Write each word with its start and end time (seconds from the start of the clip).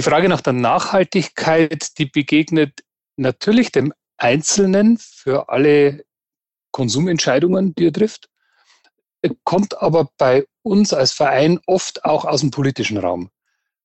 Die 0.00 0.08
Frage 0.08 0.30
nach 0.30 0.40
der 0.40 0.54
Nachhaltigkeit, 0.54 1.98
die 1.98 2.06
begegnet 2.06 2.80
natürlich 3.18 3.70
dem 3.70 3.92
Einzelnen 4.16 4.96
für 4.96 5.50
alle 5.50 6.06
Konsumentscheidungen, 6.70 7.74
die 7.74 7.88
er 7.88 7.92
trifft, 7.92 8.30
kommt 9.44 9.82
aber 9.82 10.08
bei 10.16 10.46
uns 10.62 10.94
als 10.94 11.12
Verein 11.12 11.60
oft 11.66 12.02
auch 12.06 12.24
aus 12.24 12.40
dem 12.40 12.50
politischen 12.50 12.96
Raum. 12.96 13.28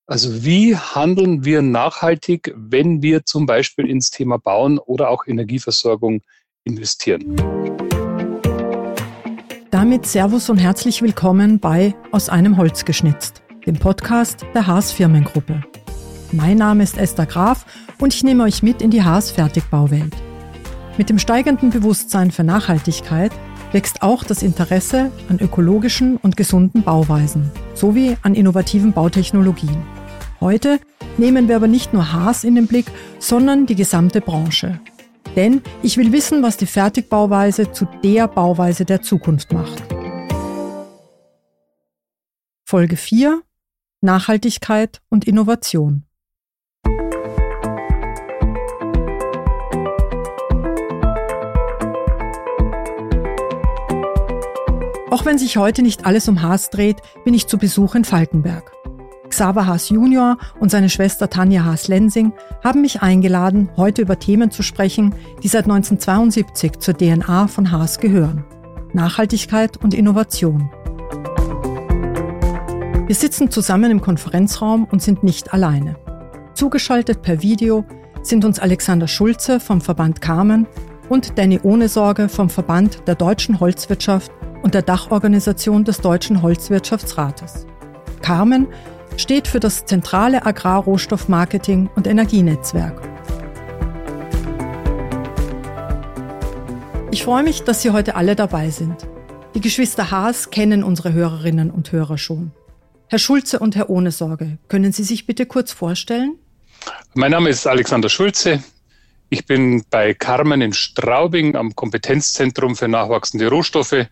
Also 0.08 0.46
wie 0.46 0.78
handeln 0.78 1.44
wir 1.44 1.62
nachhaltig, 1.62 2.54
wenn 2.56 3.02
wir 3.02 3.26
zum 3.26 3.46
Beispiel 3.46 3.90
ins 3.90 4.10
Thema 4.10 4.38
Bauen 4.38 4.80
oder 4.80 5.10
auch 5.10 5.28
Energieversorgung 5.28 6.22
investieren? 6.64 7.36
Damit 9.70 10.06
Servus 10.06 10.50
und 10.50 10.60
herzlich 10.60 11.02
willkommen 11.02 11.60
bei 11.60 11.94
Aus 12.14 12.30
einem 12.30 12.56
Holz 12.56 12.86
geschnitzt, 12.86 13.44
dem 13.66 13.78
Podcast 13.78 14.46
der 14.54 14.66
Haas 14.66 14.94
Firmengruppe. 14.94 15.62
Mein 16.36 16.58
Name 16.58 16.84
ist 16.84 16.98
Esther 16.98 17.26
Graf 17.26 17.66
und 17.98 18.14
ich 18.14 18.22
nehme 18.22 18.44
euch 18.44 18.62
mit 18.62 18.82
in 18.82 18.92
die 18.92 19.04
Haas 19.04 19.32
Fertigbauwelt. 19.32 20.14
Mit 20.98 21.10
dem 21.10 21.18
steigenden 21.18 21.70
Bewusstsein 21.70 22.30
für 22.30 22.44
Nachhaltigkeit 22.44 23.32
wächst 23.72 24.02
auch 24.02 24.26
das 24.26 24.44
Interesse 24.44 25.12
an 25.30 25.40
ökologischen 25.40 26.18
und 26.18 26.36
gesunden 26.36 26.84
Bauweisen 26.84 27.52
sowie 27.74 28.18
an 28.22 28.36
innovativen 28.36 28.92
Bautechnologien. 28.92 29.82
Heute 30.42 30.80
nehmen 31.18 31.48
wir 31.48 31.56
aber 31.56 31.70
nicht 31.70 31.94
nur 31.94 32.12
Haas 32.12 32.44
in 32.44 32.56
den 32.56 32.68
Blick, 32.68 32.88
sondern 33.18 33.66
die 33.66 33.76
gesamte 33.76 34.20
Branche. 34.20 34.82
Denn 35.38 35.62
ich 35.84 35.96
will 35.96 36.12
wissen, 36.12 36.44
was 36.44 36.58
die 36.58 36.66
Fertigbauweise 36.66 37.72
zu 37.72 37.88
der 38.04 38.28
Bauweise 38.28 38.84
der 38.84 39.02
Zukunft 39.02 39.54
macht. 39.54 39.84
Folge 42.66 42.98
4 42.98 43.42
Nachhaltigkeit 44.02 45.02
und 45.10 45.26
Innovation. 45.26 46.05
Auch 55.16 55.24
wenn 55.24 55.38
sich 55.38 55.56
heute 55.56 55.82
nicht 55.82 56.06
alles 56.06 56.28
um 56.28 56.42
Haas 56.42 56.70
dreht, 56.72 56.98
bin 57.24 57.34
ich 57.34 57.48
zu 57.48 57.58
Besuch 57.58 57.96
in 57.96 58.04
Falkenberg. 58.04 58.74
Xaver 59.30 59.66
Haas 59.66 59.88
Junior 59.88 60.38
und 60.60 60.72
seine 60.72 60.90
Schwester 60.90 61.30
Tanja 61.30 61.64
Haas-Lensing 61.64 62.34
haben 62.62 62.82
mich 62.82 63.02
eingeladen, 63.02 63.70
heute 63.78 64.02
über 64.02 64.20
Themen 64.20 64.52
zu 64.52 64.62
sprechen, 64.62 65.16
die 65.42 65.48
seit 65.48 65.70
1972 65.70 66.80
zur 66.80 66.98
DNA 66.98 67.48
von 67.48 67.72
Haas 67.72 68.00
gehören. 68.00 68.44
Nachhaltigkeit 68.92 69.78
und 69.78 69.94
Innovation. 69.94 70.70
Wir 73.08 73.16
sitzen 73.16 73.50
zusammen 73.50 73.92
im 73.92 74.02
Konferenzraum 74.02 74.84
und 74.84 75.02
sind 75.02 75.24
nicht 75.24 75.54
alleine. 75.54 75.96
Zugeschaltet 76.56 77.22
per 77.22 77.42
Video 77.42 77.86
sind 78.22 78.44
uns 78.44 78.60
Alexander 78.60 79.08
Schulze 79.08 79.62
vom 79.62 79.80
Verband 79.80 80.20
Carmen 80.20 80.68
und 81.08 81.38
Danny 81.38 81.62
Ohnesorge 81.64 82.28
vom 82.28 82.50
Verband 82.50 83.08
der 83.08 83.16
deutschen 83.16 83.62
Holzwirtschaft 83.62 84.30
und 84.66 84.74
der 84.74 84.82
Dachorganisation 84.82 85.86
des 85.86 86.00
Deutschen 86.00 86.42
Holzwirtschaftsrates. 86.42 87.68
Carmen 88.24 88.66
steht 89.16 89.48
für 89.48 89.60
das 89.60 89.86
zentrale 89.86 90.44
Agrarrohstoffmarketing 90.44 91.88
und 91.96 92.08
Energienetzwerk. 92.08 93.00
Ich 97.12 97.24
freue 97.24 97.44
mich, 97.44 97.62
dass 97.62 97.84
Sie 97.84 97.92
heute 97.92 98.16
alle 98.16 98.36
dabei 98.36 98.72
sind. 98.72 99.08
Die 99.54 99.62
Geschwister 99.62 100.10
Haas 100.10 100.50
kennen 100.50 100.84
unsere 100.84 101.14
Hörerinnen 101.14 101.70
und 101.70 101.92
Hörer 101.92 102.18
schon. 102.18 102.52
Herr 103.08 103.20
Schulze 103.20 103.60
und 103.60 103.76
Herr 103.76 103.92
Ohnesorge, 103.92 104.58
können 104.68 104.92
Sie 104.92 105.04
sich 105.04 105.28
bitte 105.28 105.46
kurz 105.46 105.74
vorstellen? 105.74 106.40
Mein 107.14 107.30
Name 107.30 107.50
ist 107.50 107.68
Alexander 107.68 108.10
Schulze. 108.10 108.64
Ich 109.30 109.46
bin 109.46 109.84
bei 109.92 110.16
Carmen 110.16 110.62
in 110.62 110.74
Straubing 110.74 111.56
am 111.56 111.76
Kompetenzzentrum 111.76 112.76
für 112.76 112.88
nachwachsende 112.88 113.48
Rohstoffe 113.48 114.08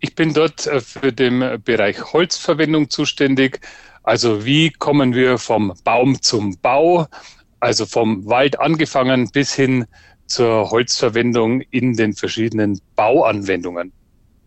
ich 0.00 0.14
bin 0.14 0.32
dort 0.32 0.66
äh, 0.66 0.80
für 0.80 1.12
den 1.12 1.62
Bereich 1.64 2.12
Holzverwendung 2.12 2.90
zuständig. 2.90 3.60
Also 4.02 4.44
wie 4.44 4.70
kommen 4.70 5.14
wir 5.14 5.38
vom 5.38 5.74
Baum 5.84 6.20
zum 6.22 6.58
Bau, 6.60 7.06
also 7.60 7.86
vom 7.86 8.26
Wald 8.26 8.58
angefangen 8.60 9.30
bis 9.30 9.54
hin 9.54 9.86
zur 10.26 10.70
Holzverwendung 10.70 11.62
in 11.70 11.94
den 11.94 12.12
verschiedenen 12.12 12.80
Bauanwendungen. 12.96 13.92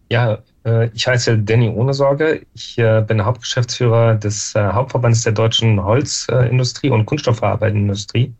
Ja, 0.09 0.39
äh, 0.65 0.89
ich 0.93 1.07
heiße 1.07 1.39
Danny 1.39 1.69
Ohnesorge. 1.69 2.45
Ich 2.53 2.77
äh, 2.77 3.03
bin 3.05 3.23
Hauptgeschäftsführer 3.23 4.15
des 4.15 4.53
Hauptverbandes 4.55 5.23
der 5.23 5.33
deutschen 5.33 5.83
Holzindustrie 5.83 6.89
und 6.89 7.05
Kunststoffverarbeitenden 7.05 7.85
Industrie 7.85 8.33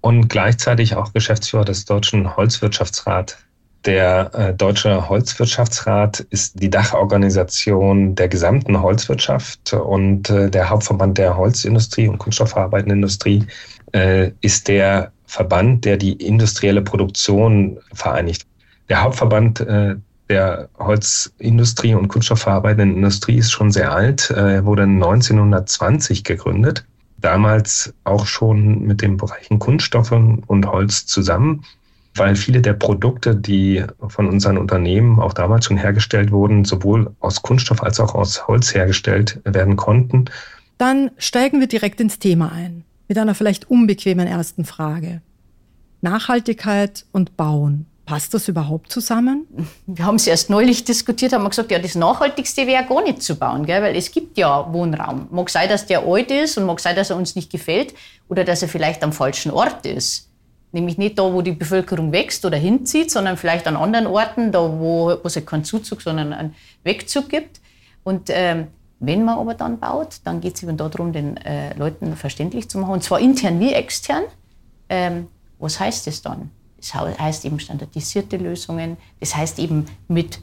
und 0.00 0.28
gleichzeitig 0.28 0.96
auch 0.96 1.12
Geschäftsführer 1.12 1.64
des 1.64 1.84
Deutschen 1.86 2.36
Holzwirtschaftsrats 2.36 3.38
der 3.86 4.30
äh, 4.34 4.54
Deutsche 4.54 5.08
Holzwirtschaftsrat 5.08 6.20
ist 6.30 6.60
die 6.60 6.70
Dachorganisation 6.70 8.14
der 8.14 8.28
gesamten 8.28 8.80
Holzwirtschaft 8.80 9.72
und 9.72 10.30
äh, 10.30 10.50
der 10.50 10.70
Hauptverband 10.70 11.18
der 11.18 11.36
Holzindustrie 11.36 12.08
und 12.08 12.18
kunststoffverarbeitenden 12.18 12.98
Industrie 12.98 13.44
äh, 13.92 14.30
ist 14.40 14.68
der 14.68 15.12
Verband, 15.26 15.84
der 15.84 15.96
die 15.96 16.12
industrielle 16.12 16.82
Produktion 16.82 17.78
vereinigt. 17.92 18.46
Der 18.88 19.02
Hauptverband 19.02 19.66
der 20.28 20.68
Holzindustrie 20.78 21.94
und 21.94 22.08
kunststoffverarbeitenden 22.08 22.96
Industrie 22.96 23.38
ist 23.38 23.50
schon 23.50 23.72
sehr 23.72 23.90
alt. 23.90 24.30
Er 24.30 24.64
wurde 24.66 24.82
1920 24.82 26.22
gegründet. 26.22 26.84
Damals 27.16 27.94
auch 28.04 28.26
schon 28.26 28.82
mit 28.82 29.00
den 29.00 29.16
Bereichen 29.16 29.58
Kunststoffe 29.58 30.12
und 30.12 30.66
Holz 30.66 31.06
zusammen 31.06 31.64
weil 32.14 32.36
viele 32.36 32.60
der 32.60 32.74
Produkte, 32.74 33.34
die 33.34 33.84
von 34.08 34.28
unseren 34.28 34.58
Unternehmen 34.58 35.18
auch 35.18 35.32
damals 35.32 35.66
schon 35.66 35.76
hergestellt 35.76 36.30
wurden, 36.30 36.64
sowohl 36.64 37.12
aus 37.20 37.42
Kunststoff 37.42 37.82
als 37.82 38.00
auch 38.00 38.14
aus 38.14 38.46
Holz 38.46 38.74
hergestellt 38.74 39.40
werden 39.44 39.76
konnten. 39.76 40.26
Dann 40.78 41.10
steigen 41.18 41.60
wir 41.60 41.66
direkt 41.66 42.00
ins 42.00 42.18
Thema 42.18 42.52
ein, 42.52 42.84
mit 43.08 43.18
einer 43.18 43.34
vielleicht 43.34 43.70
unbequemen 43.70 44.26
ersten 44.26 44.64
Frage. 44.64 45.22
Nachhaltigkeit 46.02 47.06
und 47.12 47.36
Bauen. 47.36 47.86
Passt 48.06 48.34
das 48.34 48.48
überhaupt 48.48 48.92
zusammen? 48.92 49.46
Wir 49.86 50.04
haben 50.04 50.16
es 50.16 50.26
erst 50.26 50.50
neulich 50.50 50.84
diskutiert, 50.84 51.32
haben 51.32 51.42
wir 51.42 51.48
gesagt, 51.48 51.70
ja, 51.70 51.78
das 51.78 51.94
Nachhaltigste 51.94 52.66
wäre 52.66 52.84
gar 52.84 53.02
nicht 53.02 53.22
zu 53.22 53.34
bauen, 53.36 53.64
gell? 53.64 53.80
weil 53.82 53.96
es 53.96 54.12
gibt 54.12 54.36
ja 54.36 54.70
Wohnraum. 54.70 55.26
Mag 55.30 55.48
sein, 55.48 55.70
dass 55.70 55.86
der 55.86 56.06
alt 56.06 56.30
ist 56.30 56.58
und 56.58 56.66
mag 56.66 56.80
sein, 56.80 56.94
dass 56.94 57.08
er 57.08 57.16
uns 57.16 57.34
nicht 57.34 57.50
gefällt 57.50 57.94
oder 58.28 58.44
dass 58.44 58.60
er 58.60 58.68
vielleicht 58.68 59.02
am 59.02 59.12
falschen 59.12 59.50
Ort 59.50 59.86
ist. 59.86 60.28
Nämlich 60.74 60.98
nicht 60.98 61.20
da, 61.20 61.32
wo 61.32 61.40
die 61.40 61.52
Bevölkerung 61.52 62.10
wächst 62.10 62.44
oder 62.44 62.56
hinzieht, 62.56 63.08
sondern 63.08 63.36
vielleicht 63.36 63.68
an 63.68 63.76
anderen 63.76 64.08
Orten, 64.08 64.50
da 64.50 64.58
wo, 64.58 65.06
wo 65.06 65.20
es 65.22 65.46
keinen 65.46 65.62
Zuzug, 65.62 66.02
sondern 66.02 66.32
einen 66.32 66.56
Wegzug 66.82 67.28
gibt. 67.28 67.60
Und 68.02 68.28
ähm, 68.30 68.66
wenn 68.98 69.24
man 69.24 69.38
aber 69.38 69.54
dann 69.54 69.78
baut, 69.78 70.16
dann 70.24 70.40
geht 70.40 70.56
es 70.56 70.64
eben 70.64 70.76
darum, 70.76 71.12
den 71.12 71.36
äh, 71.36 71.76
Leuten 71.76 72.16
verständlich 72.16 72.68
zu 72.68 72.78
machen, 72.78 72.94
und 72.94 73.04
zwar 73.04 73.20
intern 73.20 73.60
wie 73.60 73.72
extern. 73.72 74.24
Ähm, 74.88 75.28
was 75.60 75.78
heißt 75.78 76.08
das 76.08 76.22
dann? 76.22 76.50
Das 76.76 76.92
heißt 76.92 77.44
eben 77.44 77.60
standardisierte 77.60 78.36
Lösungen. 78.36 78.96
Das 79.20 79.36
heißt 79.36 79.60
eben 79.60 79.86
mit 80.08 80.40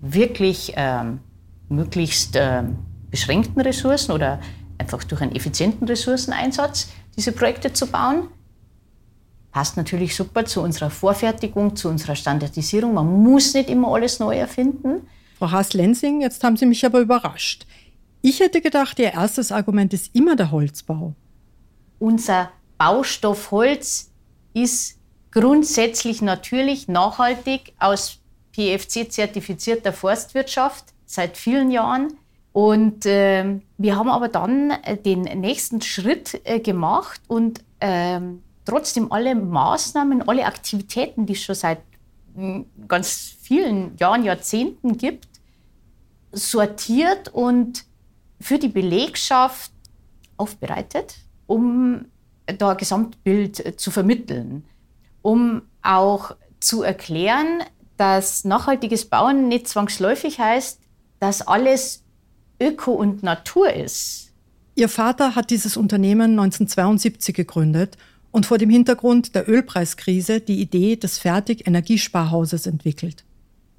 wirklich 0.00 0.72
ähm, 0.74 1.20
möglichst 1.68 2.34
ähm, 2.34 2.78
beschränkten 3.12 3.62
Ressourcen 3.62 4.10
oder 4.10 4.40
einfach 4.76 5.04
durch 5.04 5.20
einen 5.20 5.36
effizienten 5.36 5.86
Ressourceneinsatz 5.86 6.88
diese 7.16 7.30
Projekte 7.30 7.72
zu 7.72 7.86
bauen 7.86 8.26
passt 9.58 9.76
natürlich 9.76 10.14
super 10.14 10.44
zu 10.44 10.60
unserer 10.62 10.88
Vorfertigung, 10.88 11.74
zu 11.74 11.88
unserer 11.88 12.14
Standardisierung. 12.14 12.94
Man 12.94 13.24
muss 13.24 13.54
nicht 13.54 13.68
immer 13.68 13.92
alles 13.92 14.20
neu 14.20 14.36
erfinden. 14.36 15.08
Frau 15.36 15.50
Haas-Lensing, 15.50 16.20
jetzt 16.20 16.44
haben 16.44 16.56
Sie 16.56 16.64
mich 16.64 16.86
aber 16.86 17.00
überrascht. 17.00 17.66
Ich 18.22 18.38
hätte 18.38 18.60
gedacht, 18.60 19.00
Ihr 19.00 19.14
erstes 19.14 19.50
Argument 19.50 19.92
ist 19.92 20.14
immer 20.14 20.36
der 20.36 20.52
Holzbau. 20.52 21.14
Unser 21.98 22.50
Baustoff 22.78 23.50
Holz 23.50 24.12
ist 24.54 25.00
grundsätzlich 25.32 26.22
natürlich 26.22 26.86
nachhaltig 26.86 27.72
aus 27.80 28.20
PFC 28.52 29.10
zertifizierter 29.10 29.92
Forstwirtschaft 29.92 30.84
seit 31.04 31.36
vielen 31.36 31.72
Jahren. 31.72 32.12
Und 32.52 33.06
äh, 33.06 33.58
wir 33.76 33.96
haben 33.96 34.08
aber 34.08 34.28
dann 34.28 34.70
äh, 34.70 34.96
den 34.96 35.22
nächsten 35.22 35.80
Schritt 35.80 36.40
äh, 36.44 36.60
gemacht 36.60 37.20
und 37.26 37.64
ähm, 37.80 38.44
trotzdem 38.68 39.10
alle 39.10 39.34
Maßnahmen, 39.34 40.28
alle 40.28 40.44
Aktivitäten, 40.44 41.24
die 41.24 41.32
es 41.32 41.42
schon 41.42 41.54
seit 41.54 41.80
hm, 42.34 42.66
ganz 42.86 43.34
vielen 43.40 43.96
Jahren, 43.96 44.24
Jahrzehnten 44.24 44.98
gibt, 44.98 45.28
sortiert 46.32 47.28
und 47.28 47.84
für 48.40 48.58
die 48.58 48.68
Belegschaft 48.68 49.72
aufbereitet, 50.36 51.16
um 51.46 52.04
da 52.46 52.70
ein 52.70 52.76
Gesamtbild 52.76 53.64
äh, 53.64 53.76
zu 53.76 53.90
vermitteln, 53.90 54.64
um 55.22 55.62
auch 55.82 56.36
zu 56.60 56.82
erklären, 56.82 57.62
dass 57.96 58.44
nachhaltiges 58.44 59.06
Bauen 59.06 59.48
nicht 59.48 59.66
zwangsläufig 59.66 60.38
heißt, 60.38 60.78
dass 61.20 61.46
alles 61.46 62.04
Öko 62.60 62.92
und 62.92 63.22
Natur 63.22 63.72
ist. 63.72 64.32
Ihr 64.74 64.88
Vater 64.88 65.34
hat 65.34 65.50
dieses 65.50 65.76
Unternehmen 65.76 66.32
1972 66.32 67.34
gegründet 67.34 67.96
und 68.30 68.46
vor 68.46 68.58
dem 68.58 68.70
Hintergrund 68.70 69.34
der 69.34 69.48
Ölpreiskrise 69.48 70.40
die 70.40 70.60
Idee 70.60 70.96
des 70.96 71.18
Fertig-Energiesparhauses 71.18 72.66
entwickelt. 72.66 73.24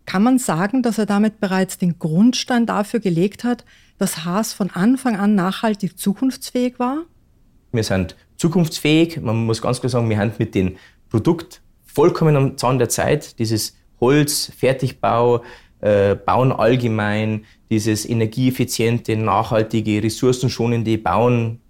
Kann 0.05 0.23
man 0.23 0.39
sagen, 0.39 0.81
dass 0.81 0.97
er 0.97 1.05
damit 1.05 1.39
bereits 1.39 1.77
den 1.77 1.99
Grundstein 1.99 2.65
dafür 2.65 2.99
gelegt 2.99 3.43
hat, 3.43 3.63
dass 3.99 4.25
Haas 4.25 4.53
von 4.53 4.71
Anfang 4.71 5.15
an 5.15 5.35
nachhaltig 5.35 5.99
zukunftsfähig 5.99 6.79
war? 6.79 7.03
Wir 7.71 7.83
sind 7.83 8.15
zukunftsfähig. 8.37 9.21
Man 9.21 9.45
muss 9.45 9.61
ganz 9.61 9.79
klar 9.79 9.89
sagen, 9.89 10.09
wir 10.09 10.17
haben 10.17 10.31
mit 10.39 10.55
dem 10.55 10.77
Produkt 11.09 11.61
vollkommen 11.85 12.35
am 12.35 12.57
Zahn 12.57 12.79
der 12.79 12.89
Zeit. 12.89 13.37
Dieses 13.37 13.75
Holz, 13.99 14.51
Fertigbau, 14.57 15.43
äh, 15.81 16.15
Bauen 16.15 16.51
allgemein, 16.51 17.45
dieses 17.69 18.07
energieeffiziente, 18.07 19.15
nachhaltige, 19.15 20.01
ressourcenschonende 20.01 20.97
Bauen 20.97 21.61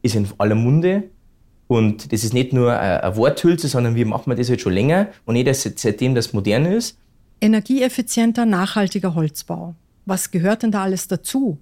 ist 0.00 0.14
in 0.14 0.26
aller 0.38 0.54
Munde. 0.54 1.10
Und 1.72 2.12
das 2.12 2.22
ist 2.22 2.34
nicht 2.34 2.52
nur 2.52 2.78
eine 2.78 3.16
Worthülse, 3.16 3.66
sondern 3.66 3.94
wir 3.94 4.04
machen 4.04 4.36
das 4.36 4.50
jetzt 4.50 4.60
schon 4.60 4.74
länger 4.74 5.08
und 5.24 5.32
nicht 5.32 5.46
erst 5.46 5.78
seitdem 5.78 6.14
das 6.14 6.34
modern 6.34 6.66
ist. 6.66 6.98
Energieeffizienter, 7.40 8.44
nachhaltiger 8.44 9.14
Holzbau. 9.14 9.74
Was 10.04 10.30
gehört 10.30 10.64
denn 10.64 10.70
da 10.70 10.82
alles 10.82 11.08
dazu? 11.08 11.56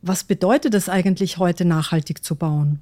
Was 0.00 0.22
bedeutet 0.22 0.74
es 0.74 0.88
eigentlich 0.88 1.38
heute, 1.38 1.64
nachhaltig 1.64 2.22
zu 2.22 2.36
bauen? 2.36 2.78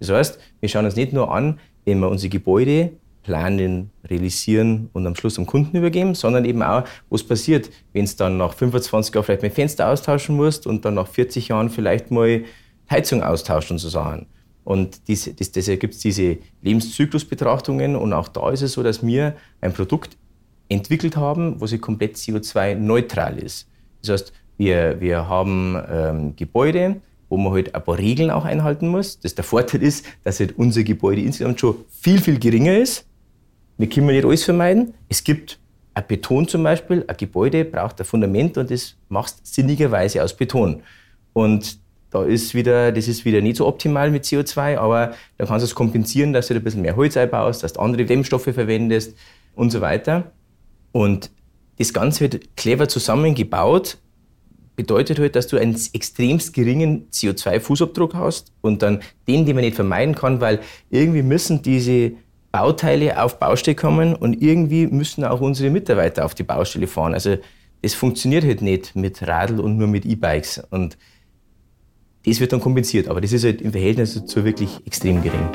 Das 0.00 0.10
heißt, 0.10 0.38
wir 0.60 0.68
schauen 0.68 0.84
uns 0.84 0.94
nicht 0.94 1.14
nur 1.14 1.32
an, 1.32 1.58
wenn 1.86 2.00
wir 2.00 2.10
unsere 2.10 2.28
Gebäude 2.28 2.90
planen, 3.22 3.90
realisieren 4.04 4.90
und 4.92 5.06
am 5.06 5.16
Schluss 5.16 5.38
am 5.38 5.46
Kunden 5.46 5.74
übergeben, 5.74 6.14
sondern 6.14 6.44
eben 6.44 6.62
auch, 6.62 6.84
was 7.08 7.22
passiert, 7.22 7.70
wenn 7.94 8.04
es 8.04 8.16
dann 8.16 8.36
nach 8.36 8.52
25 8.52 9.14
Jahren 9.14 9.24
vielleicht 9.24 9.42
mal 9.42 9.50
Fenster 9.50 9.88
austauschen 9.88 10.36
musst 10.36 10.66
und 10.66 10.84
dann 10.84 10.96
nach 10.96 11.08
40 11.08 11.48
Jahren 11.48 11.70
vielleicht 11.70 12.10
mal 12.10 12.44
Heizung 12.90 13.22
austauscht 13.22 13.70
und 13.70 13.78
so 13.78 13.88
Sachen. 13.88 14.26
Und 14.64 15.08
diese, 15.08 15.34
das, 15.34 15.52
deshalb 15.52 15.80
gibt 15.80 15.94
es 15.94 16.00
diese 16.00 16.38
Lebenszyklusbetrachtungen 16.62 17.96
und 17.96 18.12
auch 18.12 18.28
da 18.28 18.50
ist 18.50 18.62
es 18.62 18.72
so, 18.72 18.82
dass 18.82 19.06
wir 19.06 19.36
ein 19.60 19.72
Produkt 19.72 20.16
entwickelt 20.68 21.16
haben, 21.16 21.60
wo 21.60 21.66
sie 21.66 21.78
komplett 21.78 22.16
CO2-neutral 22.16 23.38
ist. 23.38 23.68
Das 24.00 24.10
heißt, 24.10 24.32
wir, 24.56 25.00
wir 25.00 25.28
haben 25.28 25.76
ähm, 25.90 26.36
Gebäude, 26.36 27.00
wo 27.28 27.36
man 27.36 27.52
halt 27.52 27.74
ein 27.74 27.84
paar 27.84 27.98
Regeln 27.98 28.30
auch 28.30 28.44
einhalten 28.44 28.88
muss. 28.88 29.20
Das 29.20 29.34
der 29.34 29.44
Vorteil 29.44 29.82
ist, 29.82 30.06
dass 30.22 30.40
halt 30.40 30.56
unser 30.58 30.82
Gebäude 30.82 31.20
insgesamt 31.20 31.60
schon 31.60 31.76
viel, 31.90 32.20
viel 32.20 32.38
geringer 32.38 32.78
ist. 32.78 33.06
Wir 33.76 33.88
können 33.88 34.06
nicht 34.06 34.24
alles 34.24 34.44
vermeiden. 34.44 34.94
Es 35.08 35.24
gibt 35.24 35.58
ein 35.94 36.04
Beton 36.06 36.48
zum 36.48 36.62
Beispiel, 36.62 37.04
ein 37.06 37.16
Gebäude 37.16 37.64
braucht 37.64 38.00
ein 38.00 38.04
Fundament 38.04 38.56
und 38.58 38.70
das 38.70 38.96
machst 39.08 39.46
sinnigerweise 39.46 40.22
aus 40.22 40.36
Beton. 40.36 40.82
Und 41.32 41.78
da 42.14 42.22
ist 42.22 42.54
wieder, 42.54 42.92
das 42.92 43.08
ist 43.08 43.24
wieder 43.24 43.40
nicht 43.40 43.56
so 43.56 43.66
optimal 43.66 44.12
mit 44.12 44.22
CO2, 44.22 44.78
aber 44.78 45.14
da 45.36 45.46
kannst 45.46 45.64
du 45.64 45.66
es 45.66 45.74
kompensieren, 45.74 46.32
dass 46.32 46.46
du 46.46 46.54
ein 46.54 46.62
bisschen 46.62 46.82
mehr 46.82 46.94
Holz 46.94 47.16
einbaust, 47.16 47.64
dass 47.64 47.72
du 47.72 47.80
andere 47.80 48.04
Dämmstoffe 48.04 48.44
verwendest 48.44 49.16
und 49.56 49.70
so 49.70 49.80
weiter. 49.80 50.30
Und 50.92 51.32
das 51.76 51.92
Ganze 51.92 52.20
wird 52.20 52.56
clever 52.56 52.86
zusammengebaut, 52.86 53.98
bedeutet 54.76 55.18
halt, 55.18 55.34
dass 55.34 55.48
du 55.48 55.56
einen 55.56 55.76
extremst 55.92 56.54
geringen 56.54 57.08
CO2-Fußabdruck 57.10 58.14
hast 58.14 58.52
und 58.60 58.82
dann 58.82 59.00
den, 59.26 59.44
den 59.44 59.56
man 59.56 59.64
nicht 59.64 59.74
vermeiden 59.74 60.14
kann, 60.14 60.40
weil 60.40 60.60
irgendwie 60.90 61.22
müssen 61.22 61.62
diese 61.62 62.12
Bauteile 62.52 63.20
auf 63.20 63.40
Baustelle 63.40 63.74
kommen 63.74 64.14
und 64.14 64.40
irgendwie 64.40 64.86
müssen 64.86 65.24
auch 65.24 65.40
unsere 65.40 65.68
Mitarbeiter 65.70 66.24
auf 66.24 66.36
die 66.36 66.44
Baustelle 66.44 66.86
fahren. 66.86 67.12
Also 67.12 67.38
das 67.82 67.94
funktioniert 67.94 68.44
halt 68.44 68.62
nicht 68.62 68.94
mit 68.94 69.26
Radl 69.26 69.58
und 69.58 69.78
nur 69.78 69.88
mit 69.88 70.06
E-Bikes 70.06 70.62
und 70.70 70.96
das 72.24 72.40
wird 72.40 72.52
dann 72.52 72.60
kompensiert, 72.60 73.08
aber 73.08 73.20
das 73.20 73.32
ist 73.32 73.44
halt 73.44 73.60
im 73.60 73.72
Verhältnis 73.72 74.14
dazu 74.14 74.44
wirklich 74.44 74.80
extrem 74.86 75.22
gering. 75.22 75.48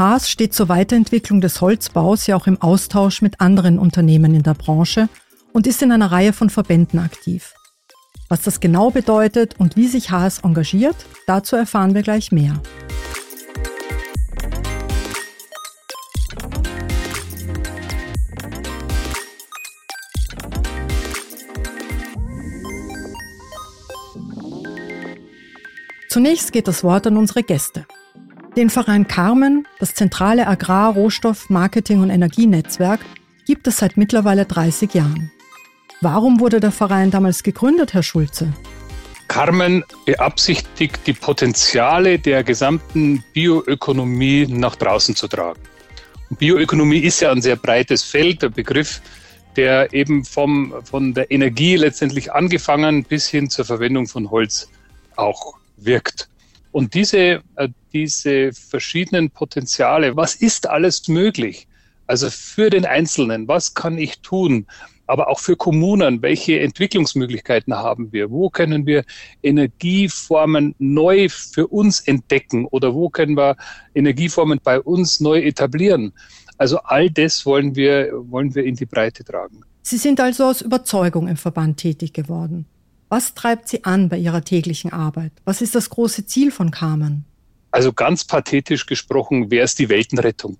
Haas 0.00 0.30
steht 0.30 0.54
zur 0.54 0.70
Weiterentwicklung 0.70 1.42
des 1.42 1.60
Holzbaus 1.60 2.26
ja 2.26 2.34
auch 2.34 2.46
im 2.46 2.62
Austausch 2.62 3.20
mit 3.20 3.42
anderen 3.42 3.78
Unternehmen 3.78 4.34
in 4.34 4.42
der 4.42 4.54
Branche 4.54 5.10
und 5.52 5.66
ist 5.66 5.82
in 5.82 5.92
einer 5.92 6.10
Reihe 6.10 6.32
von 6.32 6.48
Verbänden 6.48 6.98
aktiv. 6.98 7.52
Was 8.30 8.40
das 8.40 8.60
genau 8.60 8.90
bedeutet 8.90 9.56
und 9.58 9.76
wie 9.76 9.88
sich 9.88 10.10
Haas 10.10 10.38
engagiert, 10.38 10.96
dazu 11.26 11.54
erfahren 11.54 11.94
wir 11.94 12.02
gleich 12.02 12.32
mehr. 12.32 12.54
Zunächst 26.10 26.52
geht 26.52 26.66
das 26.66 26.82
Wort 26.82 27.06
an 27.06 27.16
unsere 27.16 27.44
Gäste. 27.44 27.86
Den 28.56 28.68
Verein 28.68 29.06
Carmen, 29.06 29.68
das 29.78 29.94
zentrale 29.94 30.48
Agrar-, 30.48 30.94
Rohstoff-, 30.94 31.48
Marketing- 31.50 32.00
und 32.00 32.10
Energienetzwerk, 32.10 32.98
gibt 33.46 33.68
es 33.68 33.76
seit 33.76 33.96
mittlerweile 33.96 34.44
30 34.44 34.92
Jahren. 34.92 35.30
Warum 36.00 36.40
wurde 36.40 36.58
der 36.58 36.72
Verein 36.72 37.12
damals 37.12 37.44
gegründet, 37.44 37.94
Herr 37.94 38.02
Schulze? 38.02 38.52
Carmen 39.28 39.84
beabsichtigt, 40.04 40.98
die 41.06 41.12
Potenziale 41.12 42.18
der 42.18 42.42
gesamten 42.42 43.22
Bioökonomie 43.32 44.48
nach 44.48 44.74
draußen 44.74 45.14
zu 45.14 45.28
tragen. 45.28 45.60
Bioökonomie 46.30 46.98
ist 46.98 47.20
ja 47.20 47.30
ein 47.30 47.40
sehr 47.40 47.54
breites 47.54 48.02
Feld, 48.02 48.42
der 48.42 48.48
Begriff, 48.48 49.00
der 49.54 49.94
eben 49.94 50.24
vom, 50.24 50.74
von 50.82 51.14
der 51.14 51.30
Energie 51.30 51.76
letztendlich 51.76 52.32
angefangen 52.32 53.04
bis 53.04 53.28
hin 53.28 53.48
zur 53.48 53.64
Verwendung 53.64 54.08
von 54.08 54.28
Holz 54.32 54.68
auch 55.14 55.59
wirkt. 55.84 56.28
Und 56.72 56.94
diese, 56.94 57.42
äh, 57.56 57.68
diese 57.92 58.52
verschiedenen 58.52 59.30
Potenziale, 59.30 60.16
was 60.16 60.34
ist 60.36 60.68
alles 60.68 61.08
möglich? 61.08 61.66
Also 62.06 62.30
für 62.30 62.70
den 62.70 62.84
Einzelnen, 62.84 63.48
was 63.48 63.74
kann 63.74 63.98
ich 63.98 64.20
tun? 64.20 64.66
Aber 65.06 65.28
auch 65.28 65.40
für 65.40 65.56
Kommunen, 65.56 66.22
welche 66.22 66.60
Entwicklungsmöglichkeiten 66.60 67.74
haben 67.74 68.12
wir? 68.12 68.30
Wo 68.30 68.48
können 68.48 68.86
wir 68.86 69.04
Energieformen 69.42 70.76
neu 70.78 71.28
für 71.28 71.66
uns 71.66 72.00
entdecken 72.00 72.66
oder 72.66 72.94
wo 72.94 73.10
können 73.10 73.36
wir 73.36 73.56
Energieformen 73.94 74.60
bei 74.62 74.80
uns 74.80 75.18
neu 75.18 75.40
etablieren? 75.40 76.12
Also 76.58 76.78
all 76.78 77.10
das 77.10 77.44
wollen 77.46 77.74
wir, 77.74 78.10
wollen 78.12 78.54
wir 78.54 78.64
in 78.64 78.76
die 78.76 78.86
Breite 78.86 79.24
tragen. 79.24 79.62
Sie 79.82 79.96
sind 79.96 80.20
also 80.20 80.44
aus 80.44 80.60
Überzeugung 80.60 81.26
im 81.26 81.36
Verband 81.36 81.78
tätig 81.78 82.12
geworden. 82.12 82.66
Was 83.10 83.34
treibt 83.34 83.68
Sie 83.68 83.84
an 83.84 84.08
bei 84.08 84.18
Ihrer 84.18 84.44
täglichen 84.44 84.92
Arbeit? 84.92 85.32
Was 85.44 85.60
ist 85.60 85.74
das 85.74 85.90
große 85.90 86.26
Ziel 86.26 86.52
von 86.52 86.70
Carmen? 86.70 87.24
Also 87.72 87.92
ganz 87.92 88.24
pathetisch 88.24 88.86
gesprochen 88.86 89.50
wäre 89.50 89.64
es 89.64 89.74
die 89.74 89.88
Weltenrettung. 89.88 90.58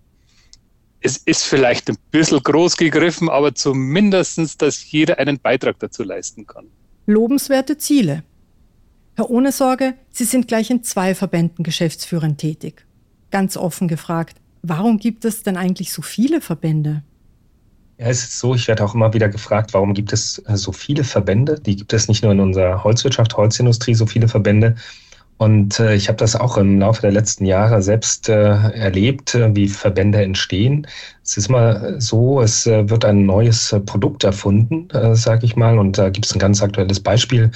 Es 1.00 1.16
ist 1.16 1.44
vielleicht 1.44 1.88
ein 1.88 1.96
bisschen 2.10 2.42
groß 2.42 2.76
gegriffen, 2.76 3.28
aber 3.30 3.54
zumindest, 3.54 4.60
dass 4.60 4.90
jeder 4.90 5.18
einen 5.20 5.38
Beitrag 5.38 5.78
dazu 5.78 6.02
leisten 6.02 6.44
kann. 6.44 6.66
Lobenswerte 7.06 7.78
Ziele. 7.78 8.24
Herr 9.14 9.30
Ohnesorge, 9.30 9.94
Sie 10.10 10.24
sind 10.24 10.48
gleich 10.48 10.70
in 10.70 10.82
zwei 10.82 11.14
Verbänden 11.14 11.62
geschäftsführend 11.62 12.38
tätig. 12.38 12.84
Ganz 13.30 13.56
offen 13.56 13.86
gefragt, 13.86 14.38
warum 14.62 14.98
gibt 14.98 15.24
es 15.24 15.44
denn 15.44 15.56
eigentlich 15.56 15.92
so 15.92 16.02
viele 16.02 16.40
Verbände? 16.40 17.04
Ja, 18.00 18.06
es 18.06 18.24
ist 18.24 18.38
so, 18.38 18.54
ich 18.54 18.66
werde 18.66 18.82
auch 18.82 18.94
immer 18.94 19.12
wieder 19.12 19.28
gefragt, 19.28 19.74
warum 19.74 19.92
gibt 19.92 20.14
es 20.14 20.42
äh, 20.46 20.56
so 20.56 20.72
viele 20.72 21.04
Verbände? 21.04 21.60
Die 21.60 21.76
gibt 21.76 21.92
es 21.92 22.08
nicht 22.08 22.22
nur 22.22 22.32
in 22.32 22.40
unserer 22.40 22.82
Holzwirtschaft, 22.82 23.36
Holzindustrie, 23.36 23.94
so 23.94 24.06
viele 24.06 24.26
Verbände. 24.26 24.76
Und 25.36 25.78
äh, 25.80 25.94
ich 25.94 26.08
habe 26.08 26.16
das 26.16 26.34
auch 26.34 26.56
im 26.56 26.80
Laufe 26.80 27.02
der 27.02 27.12
letzten 27.12 27.44
Jahre 27.44 27.82
selbst 27.82 28.30
äh, 28.30 28.32
erlebt, 28.72 29.34
äh, 29.34 29.54
wie 29.54 29.68
Verbände 29.68 30.22
entstehen. 30.22 30.86
Es 31.22 31.36
ist 31.36 31.50
immer 31.50 32.00
so, 32.00 32.40
es 32.40 32.66
äh, 32.66 32.88
wird 32.88 33.04
ein 33.04 33.26
neues 33.26 33.70
äh, 33.72 33.80
Produkt 33.80 34.24
erfunden, 34.24 34.88
äh, 34.90 35.14
sage 35.14 35.44
ich 35.44 35.56
mal. 35.56 35.78
Und 35.78 35.98
da 35.98 36.08
gibt 36.08 36.24
es 36.24 36.34
ein 36.34 36.38
ganz 36.38 36.62
aktuelles 36.62 37.00
Beispiel, 37.00 37.50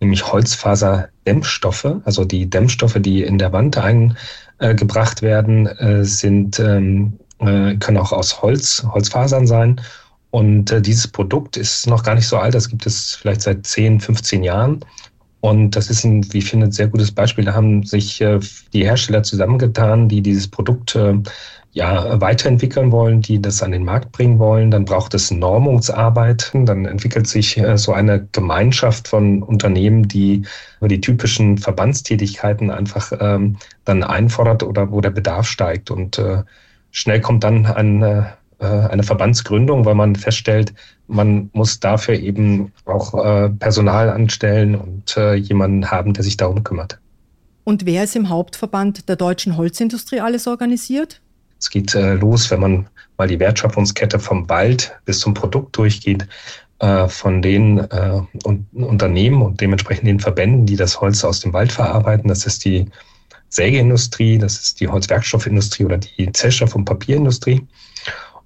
nämlich 0.00 0.30
Holzfaserdämmstoffe. 0.30 1.86
Also 2.04 2.26
die 2.26 2.50
Dämmstoffe, 2.50 2.98
die 3.00 3.22
in 3.22 3.38
der 3.38 3.52
Wand 3.54 3.78
eingebracht 3.78 5.22
werden, 5.22 6.04
sind 6.04 6.58
ähm, 6.60 7.18
äh, 7.40 7.76
können 7.76 7.98
auch 7.98 8.12
aus 8.12 8.42
Holz, 8.42 8.86
Holzfasern 8.92 9.46
sein. 9.46 9.80
Und 10.30 10.70
äh, 10.70 10.82
dieses 10.82 11.08
Produkt 11.08 11.56
ist 11.56 11.86
noch 11.86 12.02
gar 12.02 12.14
nicht 12.14 12.28
so 12.28 12.36
alt, 12.36 12.54
das 12.54 12.68
gibt 12.68 12.86
es 12.86 13.14
vielleicht 13.14 13.42
seit 13.42 13.66
10, 13.66 14.00
15 14.00 14.42
Jahren. 14.42 14.84
Und 15.40 15.76
das 15.76 15.90
ist 15.90 16.04
ein, 16.04 16.32
wie 16.32 16.38
ich 16.38 16.50
finde, 16.50 16.72
sehr 16.72 16.88
gutes 16.88 17.12
Beispiel. 17.12 17.44
Da 17.44 17.54
haben 17.54 17.84
sich 17.84 18.20
äh, 18.20 18.40
die 18.72 18.84
Hersteller 18.84 19.22
zusammengetan, 19.22 20.08
die 20.08 20.20
dieses 20.20 20.48
Produkt 20.48 20.96
äh, 20.96 21.14
ja, 21.72 22.20
weiterentwickeln 22.20 22.90
wollen, 22.90 23.20
die 23.20 23.40
das 23.40 23.62
an 23.62 23.70
den 23.70 23.84
Markt 23.84 24.10
bringen 24.10 24.38
wollen. 24.38 24.70
Dann 24.70 24.86
braucht 24.86 25.14
es 25.14 25.30
Normungsarbeit. 25.30 26.50
Dann 26.54 26.86
entwickelt 26.86 27.28
sich 27.28 27.58
äh, 27.58 27.76
so 27.76 27.92
eine 27.92 28.26
Gemeinschaft 28.32 29.08
von 29.08 29.42
Unternehmen, 29.42 30.08
die 30.08 30.42
über 30.78 30.88
die 30.88 31.00
typischen 31.00 31.58
Verbandstätigkeiten 31.58 32.70
einfach 32.70 33.12
ähm, 33.20 33.58
dann 33.84 34.02
einfordert 34.02 34.62
oder 34.62 34.90
wo 34.90 35.00
der 35.00 35.10
Bedarf 35.10 35.46
steigt. 35.46 35.90
Und 35.90 36.18
äh, 36.18 36.42
schnell 36.96 37.20
kommt 37.20 37.44
dann 37.44 37.66
eine, 37.66 38.32
äh, 38.58 38.64
eine 38.66 39.02
Verbandsgründung, 39.02 39.84
weil 39.84 39.94
man 39.94 40.16
feststellt, 40.16 40.72
man 41.06 41.50
muss 41.52 41.78
dafür 41.78 42.14
eben 42.14 42.72
auch 42.86 43.14
äh, 43.22 43.50
Personal 43.50 44.08
anstellen 44.08 44.74
und 44.74 45.16
äh, 45.16 45.34
jemanden 45.34 45.90
haben, 45.90 46.14
der 46.14 46.24
sich 46.24 46.38
darum 46.38 46.64
kümmert. 46.64 46.98
Und 47.64 47.84
wer 47.84 48.04
ist 48.04 48.16
im 48.16 48.30
Hauptverband 48.30 49.08
der 49.08 49.16
deutschen 49.16 49.56
Holzindustrie 49.56 50.20
alles 50.20 50.46
organisiert? 50.46 51.20
Es 51.60 51.68
geht 51.68 51.94
äh, 51.94 52.14
los, 52.14 52.50
wenn 52.50 52.60
man 52.60 52.86
mal 53.18 53.28
die 53.28 53.40
Wertschöpfungskette 53.40 54.18
vom 54.18 54.48
Wald 54.48 54.98
bis 55.04 55.20
zum 55.20 55.34
Produkt 55.34 55.76
durchgeht, 55.76 56.26
äh, 56.78 57.08
von 57.08 57.42
den 57.42 57.78
äh, 57.78 58.20
un 58.44 58.66
Unternehmen 58.72 59.42
und 59.42 59.60
dementsprechend 59.60 60.06
den 60.06 60.20
Verbänden, 60.20 60.64
die 60.64 60.76
das 60.76 61.00
Holz 61.00 61.24
aus 61.24 61.40
dem 61.40 61.52
Wald 61.52 61.72
verarbeiten. 61.72 62.28
Das 62.28 62.46
ist 62.46 62.64
die 62.64 62.86
Sägeindustrie, 63.56 64.38
das 64.38 64.60
ist 64.60 64.80
die 64.80 64.88
Holzwerkstoffindustrie 64.88 65.84
oder 65.84 65.98
die 65.98 66.30
Zellstoff- 66.32 66.76
und 66.76 66.84
Papierindustrie. 66.84 67.66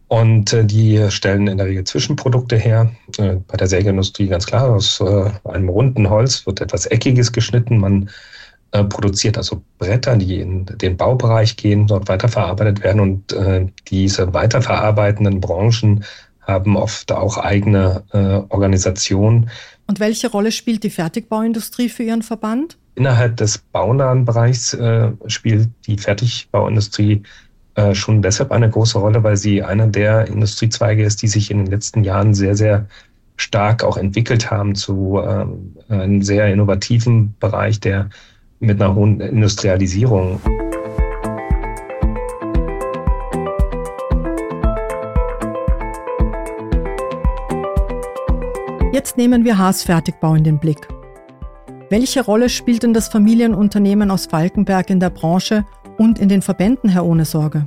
Und 0.08 0.52
äh, 0.52 0.64
die 0.64 1.10
stellen 1.10 1.46
in 1.46 1.58
der 1.58 1.66
Regel 1.66 1.84
Zwischenprodukte 1.84 2.56
her. 2.56 2.90
Äh, 3.18 3.36
bei 3.46 3.56
der 3.56 3.68
Sägeindustrie 3.68 4.28
ganz 4.28 4.46
klar, 4.46 4.70
aus 4.70 5.00
äh, 5.00 5.30
einem 5.44 5.68
runden 5.68 6.08
Holz 6.10 6.46
wird 6.46 6.60
etwas 6.60 6.86
Eckiges 6.86 7.30
geschnitten. 7.30 7.78
Man 7.78 8.10
äh, 8.72 8.84
produziert 8.84 9.36
also 9.36 9.62
Bretter, 9.78 10.16
die 10.16 10.40
in 10.40 10.66
den 10.66 10.96
Baubereich 10.96 11.56
gehen, 11.56 11.86
dort 11.86 12.08
weiterverarbeitet 12.08 12.82
werden. 12.82 13.00
Und 13.00 13.32
äh, 13.32 13.66
diese 13.88 14.32
weiterverarbeitenden 14.32 15.40
Branchen 15.40 16.04
haben 16.40 16.76
oft 16.76 17.12
auch 17.12 17.38
eigene 17.38 18.02
äh, 18.12 18.52
Organisationen. 18.52 19.50
Und 19.90 19.98
welche 19.98 20.30
Rolle 20.30 20.52
spielt 20.52 20.84
die 20.84 20.90
Fertigbauindustrie 20.90 21.88
für 21.88 22.04
Ihren 22.04 22.22
Verband? 22.22 22.78
Innerhalb 22.94 23.36
des 23.38 23.58
baunahen 23.58 24.24
Bereichs 24.24 24.72
äh, 24.72 25.10
spielt 25.26 25.68
die 25.84 25.98
Fertigbauindustrie 25.98 27.24
äh, 27.74 27.92
schon 27.92 28.22
deshalb 28.22 28.52
eine 28.52 28.70
große 28.70 29.00
Rolle, 29.00 29.24
weil 29.24 29.36
sie 29.36 29.64
einer 29.64 29.88
der 29.88 30.28
Industriezweige 30.28 31.02
ist, 31.02 31.22
die 31.22 31.26
sich 31.26 31.50
in 31.50 31.64
den 31.64 31.66
letzten 31.66 32.04
Jahren 32.04 32.34
sehr, 32.34 32.54
sehr 32.54 32.86
stark 33.34 33.82
auch 33.82 33.96
entwickelt 33.96 34.48
haben 34.48 34.76
zu 34.76 35.18
äh, 35.18 35.92
einem 35.92 36.22
sehr 36.22 36.46
innovativen 36.52 37.34
Bereich, 37.40 37.80
der 37.80 38.10
mit 38.60 38.80
einer 38.80 38.94
hohen 38.94 39.20
Industrialisierung. 39.20 40.40
Jetzt 48.92 49.16
nehmen 49.16 49.44
wir 49.44 49.56
Haas 49.56 49.84
Fertigbau 49.84 50.34
in 50.34 50.42
den 50.42 50.58
Blick. 50.58 50.88
Welche 51.90 52.24
Rolle 52.24 52.48
spielt 52.48 52.82
denn 52.82 52.92
das 52.92 53.06
Familienunternehmen 53.06 54.10
aus 54.10 54.26
Falkenberg 54.26 54.90
in 54.90 54.98
der 54.98 55.10
Branche 55.10 55.64
und 55.96 56.18
in 56.18 56.28
den 56.28 56.42
Verbänden, 56.42 56.90
Herr 56.90 57.06
Ohne 57.06 57.24
Sorge? 57.24 57.64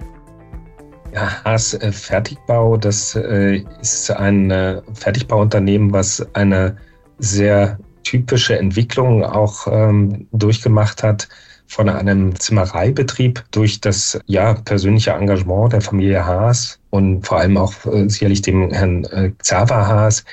Ja, 1.14 1.42
Haas 1.46 1.76
äh, 1.76 1.94
Fertigbau, 1.94 2.76
das 2.76 3.16
äh, 3.16 3.64
ist 3.80 4.12
ein 4.12 4.52
äh, 4.52 4.82
Fertigbauunternehmen, 4.96 5.94
was 5.94 6.28
eine 6.34 6.76
sehr 7.20 7.80
typische 8.04 8.60
Entwicklung 8.60 9.24
auch 9.24 9.66
ähm, 9.72 10.28
durchgemacht 10.34 11.04
hat 11.04 11.30
von 11.68 11.88
einem 11.88 12.38
Zimmereibetrieb 12.38 13.46
durch 13.52 13.80
das 13.80 14.20
ja 14.26 14.56
persönliche 14.56 15.12
Engagement 15.12 15.72
der 15.72 15.80
Familie 15.80 16.26
Haas 16.26 16.80
und 16.90 17.26
vor 17.26 17.40
allem 17.40 17.56
auch 17.56 17.74
äh, 17.86 18.10
sicherlich 18.10 18.42
dem 18.42 18.72
Herrn 18.72 19.06
äh, 19.06 19.32
Xaver 19.40 19.88
Haas, 19.88 20.26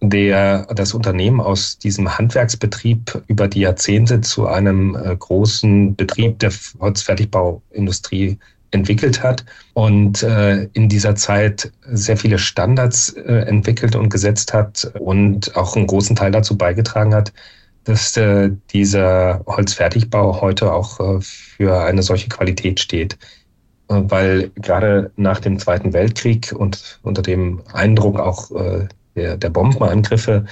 der 0.00 0.66
das 0.74 0.94
Unternehmen 0.94 1.40
aus 1.40 1.78
diesem 1.78 2.16
Handwerksbetrieb 2.16 3.22
über 3.26 3.48
die 3.48 3.60
Jahrzehnte 3.60 4.20
zu 4.20 4.46
einem 4.46 4.96
äh, 4.96 5.14
großen 5.14 5.94
Betrieb 5.94 6.38
der 6.38 6.52
Holzfertigbauindustrie 6.80 8.38
entwickelt 8.70 9.22
hat 9.22 9.44
und 9.74 10.22
äh, 10.22 10.64
in 10.72 10.88
dieser 10.88 11.16
Zeit 11.16 11.72
sehr 11.84 12.16
viele 12.16 12.38
Standards 12.38 13.10
äh, 13.10 13.44
entwickelt 13.46 13.96
und 13.96 14.08
gesetzt 14.08 14.54
hat 14.54 14.90
und 14.98 15.56
auch 15.56 15.76
einen 15.76 15.86
großen 15.86 16.16
Teil 16.16 16.30
dazu 16.30 16.56
beigetragen 16.56 17.14
hat, 17.14 17.32
dass 17.84 18.16
äh, 18.16 18.50
dieser 18.72 19.42
Holzfertigbau 19.46 20.40
heute 20.40 20.72
auch 20.72 21.00
äh, 21.00 21.20
für 21.20 21.82
eine 21.82 22.02
solche 22.02 22.28
Qualität 22.28 22.80
steht. 22.80 23.18
Äh, 23.88 24.02
weil 24.04 24.50
gerade 24.54 25.10
nach 25.16 25.40
dem 25.40 25.58
Zweiten 25.58 25.92
Weltkrieg 25.92 26.52
und 26.56 27.00
unter 27.02 27.22
dem 27.22 27.62
Eindruck 27.72 28.18
auch 28.18 28.50
der, 29.20 29.36
der 29.36 29.50
Bombenangriffe 29.50 30.44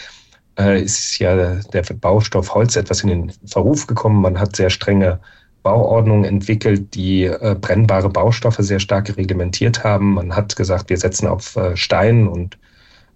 ist 0.83 1.21
ja 1.21 1.55
der 1.73 1.83
Baustoff 2.01 2.53
Holz 2.53 2.75
etwas 2.75 3.03
in 3.03 3.09
den 3.11 3.33
Verruf 3.47 3.87
gekommen. 3.87 4.21
Man 4.21 4.41
hat 4.41 4.57
sehr 4.57 4.71
strenge 4.71 5.21
Bauordnung 5.63 6.25
entwickelt, 6.25 6.95
die 6.95 7.25
äh, 7.25 7.55
brennbare 7.61 8.09
Baustoffe 8.09 8.61
sehr 8.61 8.81
stark 8.81 9.17
reglementiert 9.17 9.85
haben. 9.85 10.15
Man 10.15 10.35
hat 10.35 10.57
gesagt, 10.57 10.89
wir 10.89 10.97
setzen 10.97 11.27
auf 11.27 11.57
äh, 11.57 11.77
Stein 11.77 12.27
und 12.27 12.59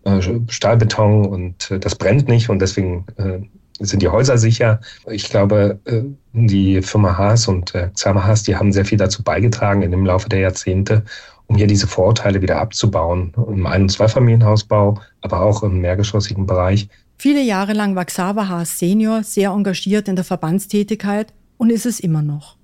äh, 0.04 0.20
Stahlbeton 0.48 1.26
und 1.26 1.70
äh, 1.70 1.78
das 1.78 1.94
brennt 1.94 2.28
nicht 2.28 2.50
und 2.50 2.60
deswegen 2.60 3.06
äh, 3.16 3.38
sind 3.78 4.02
die 4.02 4.08
Häuser 4.08 4.38
sicher. 4.38 4.80
Ich 5.10 5.30
glaube, 5.30 5.80
äh, 5.86 6.02
die 6.32 6.82
Firma 6.82 7.16
Haas 7.16 7.48
und 7.48 7.74
äh, 7.74 7.88
Xama 7.94 8.24
Haas, 8.24 8.42
die 8.42 8.56
haben 8.56 8.72
sehr 8.72 8.84
viel 8.84 8.98
dazu 8.98 9.22
beigetragen 9.22 9.82
dem 9.90 10.04
Laufe 10.04 10.28
der 10.28 10.40
Jahrzehnte, 10.40 11.04
um 11.46 11.56
hier 11.56 11.66
diese 11.66 11.86
Vorurteile 11.86 12.42
wieder 12.42 12.58
abzubauen. 12.58 13.32
Im 13.48 13.66
Ein- 13.66 13.82
und 13.82 13.88
Zweifamilienhausbau, 13.90 15.00
aber 15.20 15.42
auch 15.42 15.62
im 15.62 15.80
mehrgeschossigen 15.80 16.46
Bereich. 16.46 16.88
Viele 17.18 17.42
Jahre 17.42 17.72
lang 17.72 17.94
war 17.94 18.04
Xaver 18.04 18.48
Haas 18.48 18.78
Senior 18.78 19.22
sehr 19.22 19.50
engagiert 19.50 20.08
in 20.08 20.16
der 20.16 20.24
Verbandstätigkeit 20.24 21.32
und 21.56 21.70
ist 21.70 21.86
es 21.86 22.00
immer 22.00 22.22
noch. 22.22 22.56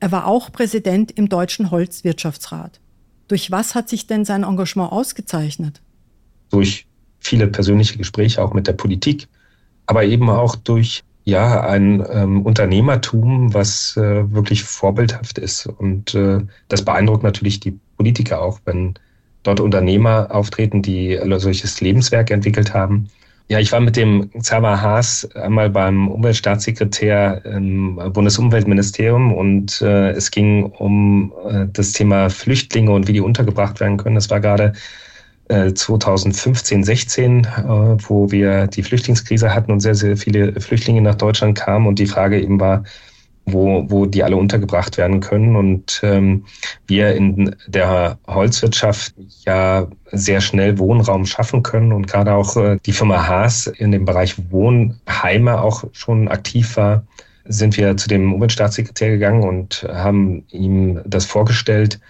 Er 0.00 0.12
war 0.12 0.26
auch 0.26 0.52
Präsident 0.52 1.10
im 1.12 1.28
Deutschen 1.28 1.70
Holzwirtschaftsrat. 1.70 2.80
Durch 3.28 3.50
was 3.50 3.74
hat 3.74 3.88
sich 3.88 4.06
denn 4.06 4.24
sein 4.24 4.42
Engagement 4.42 4.92
ausgezeichnet? 4.92 5.80
Durch 6.50 6.86
viele 7.18 7.46
persönliche 7.46 7.96
Gespräche 7.96 8.42
auch 8.42 8.52
mit 8.52 8.66
der 8.66 8.74
Politik, 8.74 9.28
aber 9.86 10.04
eben 10.04 10.28
auch 10.28 10.56
durch 10.56 11.02
ja 11.24 11.62
ein 11.62 12.04
ähm, 12.10 12.42
Unternehmertum, 12.42 13.54
was 13.54 13.96
äh, 13.96 14.30
wirklich 14.30 14.62
vorbildhaft 14.62 15.38
ist. 15.38 15.66
Und 15.66 16.14
äh, 16.14 16.40
das 16.68 16.84
beeindruckt 16.84 17.22
natürlich 17.22 17.60
die 17.60 17.78
Politiker 17.96 18.40
auch, 18.40 18.60
wenn 18.64 18.94
dort 19.42 19.60
Unternehmer 19.60 20.28
auftreten, 20.30 20.82
die 20.82 21.18
solches 21.38 21.80
Lebenswerk 21.80 22.30
entwickelt 22.30 22.74
haben 22.74 23.08
ja, 23.48 23.58
ich 23.60 23.72
war 23.72 23.80
mit 23.80 23.96
dem 23.96 24.30
Xaver 24.40 24.80
Haas 24.80 25.28
einmal 25.34 25.68
beim 25.68 26.08
Umweltstaatssekretär 26.08 27.44
im 27.44 28.00
Bundesumweltministerium 28.12 29.34
und 29.34 29.82
äh, 29.82 30.12
es 30.12 30.30
ging 30.30 30.64
um 30.64 31.32
äh, 31.46 31.66
das 31.70 31.92
Thema 31.92 32.30
Flüchtlinge 32.30 32.90
und 32.92 33.06
wie 33.06 33.12
die 33.12 33.20
untergebracht 33.20 33.80
werden 33.80 33.98
können. 33.98 34.14
Das 34.14 34.30
war 34.30 34.40
gerade 34.40 34.72
äh, 35.48 35.74
2015, 35.74 36.84
16, 36.84 37.44
äh, 37.44 37.48
wo 38.08 38.30
wir 38.30 38.66
die 38.66 38.82
Flüchtlingskrise 38.82 39.54
hatten 39.54 39.72
und 39.72 39.80
sehr, 39.80 39.94
sehr 39.94 40.16
viele 40.16 40.58
Flüchtlinge 40.58 41.02
nach 41.02 41.16
Deutschland 41.16 41.58
kamen 41.58 41.86
und 41.86 41.98
die 41.98 42.06
Frage 42.06 42.40
eben 42.40 42.58
war, 42.60 42.84
wo, 43.46 43.84
wo 43.88 44.06
die 44.06 44.24
alle 44.24 44.36
untergebracht 44.36 44.96
werden 44.96 45.20
können. 45.20 45.56
Und 45.56 46.00
ähm, 46.02 46.44
wir 46.86 47.14
in 47.14 47.54
der 47.66 48.18
Holzwirtschaft 48.26 49.14
ja 49.44 49.86
sehr 50.12 50.40
schnell 50.40 50.78
Wohnraum 50.78 51.26
schaffen 51.26 51.62
können 51.62 51.92
und 51.92 52.06
gerade 52.06 52.34
auch 52.34 52.56
äh, 52.56 52.78
die 52.86 52.92
Firma 52.92 53.26
Haas 53.26 53.66
in 53.66 53.92
dem 53.92 54.04
Bereich 54.04 54.50
Wohnheime 54.50 55.60
auch 55.60 55.84
schon 55.92 56.28
aktiv 56.28 56.76
war, 56.76 57.04
sind 57.46 57.76
wir 57.76 57.96
zu 57.96 58.08
dem 58.08 58.32
Umweltstaatssekretär 58.32 59.10
gegangen 59.10 59.42
und 59.42 59.86
haben 59.92 60.44
ihm 60.50 61.00
das 61.04 61.26
vorgestellt 61.26 62.00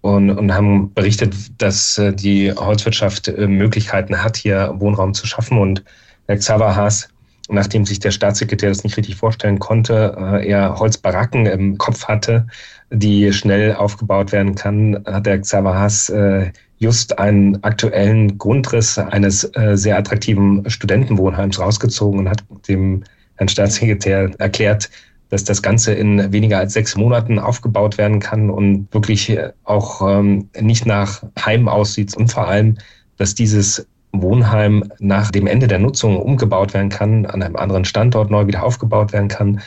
und, 0.00 0.30
und 0.30 0.52
haben 0.52 0.92
berichtet, 0.92 1.34
dass 1.58 1.96
äh, 1.98 2.12
die 2.12 2.52
Holzwirtschaft 2.52 3.28
äh, 3.28 3.46
Möglichkeiten 3.46 4.22
hat, 4.22 4.36
hier 4.36 4.74
Wohnraum 4.78 5.14
zu 5.14 5.26
schaffen. 5.26 5.58
Und 5.58 5.84
Herr 6.26 6.36
Xaver 6.36 6.74
Haas 6.74 7.08
nachdem 7.48 7.84
sich 7.84 8.00
der 8.00 8.10
Staatssekretär 8.10 8.68
das 8.68 8.84
nicht 8.84 8.96
richtig 8.96 9.16
vorstellen 9.16 9.58
konnte, 9.58 10.16
äh, 10.18 10.48
er 10.48 10.78
Holzbaracken 10.78 11.46
im 11.46 11.78
Kopf 11.78 12.06
hatte, 12.06 12.46
die 12.90 13.32
schnell 13.32 13.74
aufgebaut 13.74 14.32
werden 14.32 14.54
kann, 14.54 15.02
hat 15.06 15.26
der 15.26 15.40
Xaver 15.40 15.74
Haas 15.74 16.08
äh, 16.10 16.50
just 16.78 17.18
einen 17.18 17.62
aktuellen 17.62 18.38
Grundriss 18.38 18.98
eines 18.98 19.44
äh, 19.56 19.76
sehr 19.76 19.98
attraktiven 19.98 20.68
Studentenwohnheims 20.68 21.58
rausgezogen 21.58 22.20
und 22.20 22.28
hat 22.28 22.44
dem 22.68 23.04
Herrn 23.36 23.48
Staatssekretär 23.48 24.30
erklärt, 24.38 24.90
dass 25.30 25.44
das 25.44 25.62
Ganze 25.62 25.94
in 25.94 26.32
weniger 26.32 26.58
als 26.58 26.74
sechs 26.74 26.94
Monaten 26.94 27.38
aufgebaut 27.38 27.96
werden 27.96 28.20
kann 28.20 28.50
und 28.50 28.92
wirklich 28.92 29.38
auch 29.64 30.06
ähm, 30.06 30.50
nicht 30.60 30.84
nach 30.84 31.22
Heim 31.42 31.68
aussieht 31.68 32.14
und 32.16 32.30
vor 32.30 32.48
allem, 32.48 32.76
dass 33.16 33.34
dieses 33.34 33.86
Wohnheim 34.12 34.84
nach 34.98 35.30
dem 35.30 35.46
Ende 35.46 35.66
der 35.66 35.78
Nutzung 35.78 36.16
umgebaut 36.20 36.74
werden 36.74 36.90
kann, 36.90 37.26
an 37.26 37.42
einem 37.42 37.56
anderen 37.56 37.84
Standort 37.84 38.30
neu 38.30 38.46
wieder 38.46 38.62
aufgebaut 38.62 39.12
werden 39.12 39.28
kann. 39.28 39.60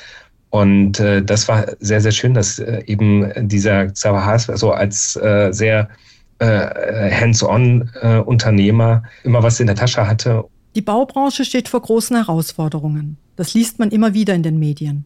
Und 0.50 1.00
äh, 1.00 1.24
das 1.24 1.48
war 1.48 1.66
sehr, 1.80 2.00
sehr 2.00 2.12
schön, 2.12 2.34
dass 2.34 2.60
äh, 2.60 2.84
eben 2.86 3.32
dieser 3.48 3.88
Xaver 3.88 4.26
Haas 4.26 4.46
so 4.46 4.72
als 4.72 5.16
äh, 5.18 5.52
sehr 5.52 5.90
äh, 6.40 7.12
hands-on-Unternehmer 7.12 9.04
äh, 9.04 9.28
immer 9.28 9.44
was 9.44 9.60
in 9.60 9.68
der 9.68 9.76
Tasche 9.76 10.08
hatte. 10.08 10.46
Die 10.76 10.82
Baubranche 10.82 11.46
steht 11.46 11.68
vor 11.68 11.82
großen 11.82 12.16
Herausforderungen. 12.16 13.18
Das 13.36 13.54
liest 13.54 13.80
man 13.80 13.90
immer 13.92 14.14
wieder 14.14 14.34
in 14.34 14.44
den 14.44 14.60
Medien. 14.60 15.06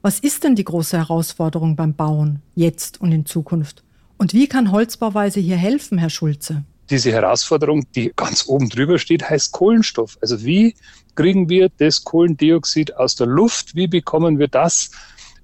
Was 0.00 0.18
ist 0.18 0.42
denn 0.42 0.56
die 0.56 0.64
große 0.64 0.96
Herausforderung 0.96 1.76
beim 1.76 1.94
Bauen, 1.94 2.40
jetzt 2.54 3.00
und 3.00 3.12
in 3.12 3.26
Zukunft? 3.26 3.84
Und 4.18 4.34
wie 4.34 4.48
kann 4.48 4.72
Holzbauweise 4.72 5.40
hier 5.40 5.56
helfen, 5.56 5.98
Herr 5.98 6.10
Schulze? 6.10 6.64
Diese 6.92 7.10
Herausforderung, 7.10 7.90
die 7.94 8.12
ganz 8.14 8.46
oben 8.46 8.68
drüber 8.68 8.98
steht, 8.98 9.30
heißt 9.30 9.52
Kohlenstoff. 9.52 10.18
Also 10.20 10.44
wie 10.44 10.74
kriegen 11.14 11.48
wir 11.48 11.70
das 11.78 12.04
Kohlendioxid 12.04 12.94
aus 12.96 13.16
der 13.16 13.28
Luft? 13.28 13.74
Wie 13.74 13.86
bekommen 13.86 14.38
wir 14.38 14.48
das 14.48 14.90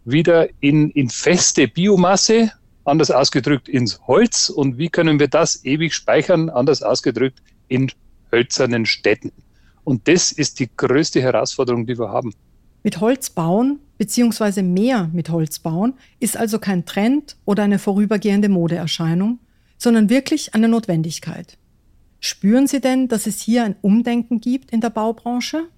wieder 0.04 0.50
in, 0.60 0.90
in 0.90 1.08
feste 1.08 1.66
Biomasse, 1.66 2.52
anders 2.84 3.10
ausgedrückt 3.10 3.66
ins 3.66 3.98
Holz? 4.06 4.50
Und 4.50 4.76
wie 4.76 4.90
können 4.90 5.18
wir 5.18 5.28
das 5.28 5.64
ewig 5.64 5.94
speichern, 5.94 6.50
anders 6.50 6.82
ausgedrückt 6.82 7.40
in 7.68 7.90
hölzernen 8.30 8.84
Städten? 8.84 9.32
Und 9.84 10.06
das 10.06 10.32
ist 10.32 10.60
die 10.60 10.68
größte 10.76 11.22
Herausforderung, 11.22 11.86
die 11.86 11.98
wir 11.98 12.10
haben. 12.10 12.34
Mit 12.82 13.00
Holz 13.00 13.30
bauen 13.30 13.78
bzw. 13.96 14.60
mehr 14.60 15.08
mit 15.14 15.30
Holz 15.30 15.60
bauen 15.60 15.94
ist 16.20 16.36
also 16.36 16.58
kein 16.58 16.84
Trend 16.84 17.36
oder 17.46 17.62
eine 17.62 17.78
vorübergehende 17.78 18.50
Modeerscheinung, 18.50 19.38
sondern 19.78 20.10
wirklich 20.10 20.54
eine 20.54 20.68
Notwendigkeit. 20.68 21.56
Spüren 22.20 22.66
Sie 22.66 22.80
denn, 22.80 23.08
dass 23.08 23.26
es 23.26 23.40
hier 23.40 23.64
ein 23.64 23.76
Umdenken 23.80 24.40
gibt 24.40 24.72
in 24.72 24.80
der 24.80 24.90
Baubranche? 24.90 25.68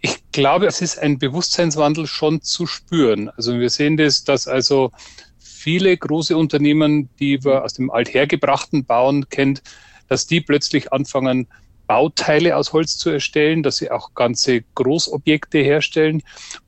Ich 0.00 0.16
glaube, 0.32 0.66
es 0.66 0.80
ist 0.80 0.98
ein 0.98 1.18
Bewusstseinswandel 1.18 2.06
schon 2.06 2.40
zu 2.40 2.66
spüren. 2.66 3.28
Also 3.36 3.58
wir 3.58 3.68
sehen 3.68 3.98
das, 3.98 4.24
dass 4.24 4.48
also 4.48 4.92
viele 5.38 5.94
große 5.94 6.36
Unternehmen, 6.36 7.10
die 7.18 7.44
wir 7.44 7.64
aus 7.64 7.74
dem 7.74 7.90
althergebrachten 7.90 8.86
Bauen 8.86 9.28
kennt, 9.28 9.62
dass 10.08 10.26
die 10.26 10.40
plötzlich 10.40 10.90
anfangen, 10.92 11.46
Bauteile 11.86 12.56
aus 12.56 12.72
Holz 12.72 12.96
zu 12.98 13.10
erstellen, 13.10 13.62
dass 13.62 13.78
sie 13.78 13.90
auch 13.90 14.14
ganze 14.14 14.62
Großobjekte 14.76 15.58
herstellen. 15.58 16.22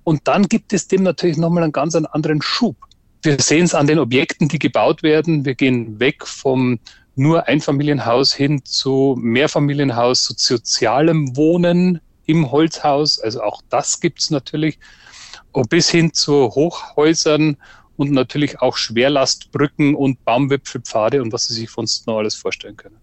Und 0.05 0.27
dann 0.27 0.49
gibt 0.49 0.73
es 0.73 0.89
dem 0.89 1.05
natürlich 1.05 1.37
nochmal 1.37 1.63
einen 1.63 1.73
ganz 1.73 1.95
anderen 1.95 2.43
Schub. 2.43 2.77
Wir 3.23 3.41
sehen 3.41 3.65
es 3.65 3.75
an 3.75 3.87
den 3.87 4.01
Objekten, 4.01 4.49
die 4.49 4.59
gebaut 4.59 5.05
werden. 5.05 5.45
Wir 5.45 5.55
gehen 5.55 6.01
weg 6.01 6.27
vom 6.27 6.81
nur 7.15 7.47
Einfamilienhaus 7.47 8.35
hin 8.35 8.65
zu 8.65 9.17
Mehrfamilienhaus, 9.21 10.25
zu 10.25 10.35
sozialem 10.37 11.37
Wohnen 11.37 12.01
im 12.27 12.51
Holzhaus. 12.51 13.21
Also 13.21 13.43
auch 13.43 13.63
das 13.69 14.01
gibt 14.01 14.21
es 14.21 14.31
natürlich. 14.31 14.79
Und 15.53 15.69
bis 15.71 15.89
hin 15.89 16.13
zu 16.13 16.51
Hochhäusern 16.55 17.57
und 17.97 18.11
natürlich 18.11 18.61
auch 18.61 18.77
Schwerlastbrücken 18.77 19.95
und 19.95 20.25
Baumwipfelpfade 20.25 21.23
und 21.23 21.33
was 21.33 21.47
Sie 21.47 21.55
sich 21.55 21.71
sonst 21.71 22.07
noch 22.07 22.19
alles 22.19 22.35
vorstellen 22.35 22.77
können. 22.77 22.97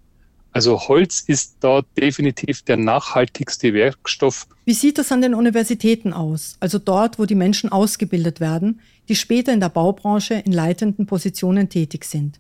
Also 0.52 0.80
Holz 0.88 1.24
ist 1.28 1.58
da 1.60 1.84
definitiv 1.96 2.64
der 2.64 2.78
nachhaltigste 2.78 3.74
Werkstoff. 3.74 4.48
Wie 4.66 4.74
sieht 4.74 4.98
das 4.98 5.12
an 5.12 5.22
den 5.22 5.36
Universitäten 5.36 6.12
aus? 6.12 6.58
Also 6.60 6.80
dort, 6.80 7.20
wo 7.20 7.26
die 7.26 7.36
Menschen 7.36 7.72
ausgebildet 7.72 8.40
werden, 8.40 8.82
die 9.10 9.16
später 9.16 9.52
in 9.52 9.60
der 9.60 9.70
Baubranche 9.70 10.36
in 10.36 10.52
leitenden 10.52 11.06
Positionen 11.08 11.68
tätig 11.68 12.06
sind. 12.06 12.40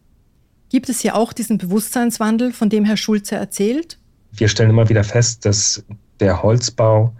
Gibt 0.69 0.87
es 0.87 0.99
hier 1.01 1.15
auch 1.15 1.33
diesen 1.33 1.57
Bewusstseinswandel, 1.57 2.53
von 2.53 2.69
dem 2.69 2.85
Herr 2.85 2.97
Schulze 2.97 3.35
erzählt? 3.35 3.97
Wir 4.31 4.47
stellen 4.47 4.69
immer 4.69 4.87
wieder 4.87 5.03
fest, 5.03 5.45
dass 5.45 5.83
der 6.19 6.43
Holzbau 6.43 7.11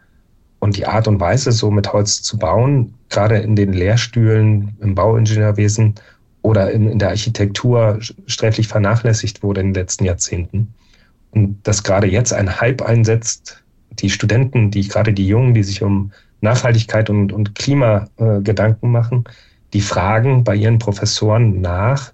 und 0.60 0.78
die 0.78 0.86
Art 0.86 1.08
und 1.08 1.20
Weise, 1.20 1.52
so 1.52 1.72
mit 1.72 1.92
Holz 1.92 2.22
zu 2.22 2.38
bauen, 2.38 2.94
gerade 3.10 3.38
in 3.40 3.56
den 3.56 3.74
Lehrstühlen 3.74 4.78
im 4.82 4.94
Bauingenieurwesen 4.94 5.96
oder 6.44 6.72
in, 6.72 6.88
in 6.88 7.00
der 7.00 7.10
Architektur 7.10 8.00
sträflich 8.28 8.68
vernachlässigt 8.68 9.42
wurde 9.42 9.62
in 9.62 9.68
den 9.68 9.74
letzten 9.74 10.06
Jahrzehnten. 10.06 10.74
Und 11.32 11.60
dass 11.64 11.84
gerade 11.84 12.08
jetzt 12.08 12.34
ein 12.34 12.62
Hype 12.62 12.84
einsetzt, 12.84 13.64
die 13.92 14.10
Studenten, 14.10 14.70
die 14.70 14.88
gerade 14.88 15.14
die 15.14 15.28
Jungen, 15.28 15.54
die 15.54 15.64
sich 15.64 15.82
um 15.82 16.12
Nachhaltigkeit 16.42 17.10
und, 17.10 17.32
und 17.32 17.56
Klima 17.56 18.08
äh, 18.18 18.42
Gedanken 18.42 18.92
machen, 18.92 19.26
die 19.74 19.82
fragen 19.82 20.44
bei 20.44 20.56
ihren 20.56 20.80
Professoren 20.80 21.62
nach, 21.62 22.14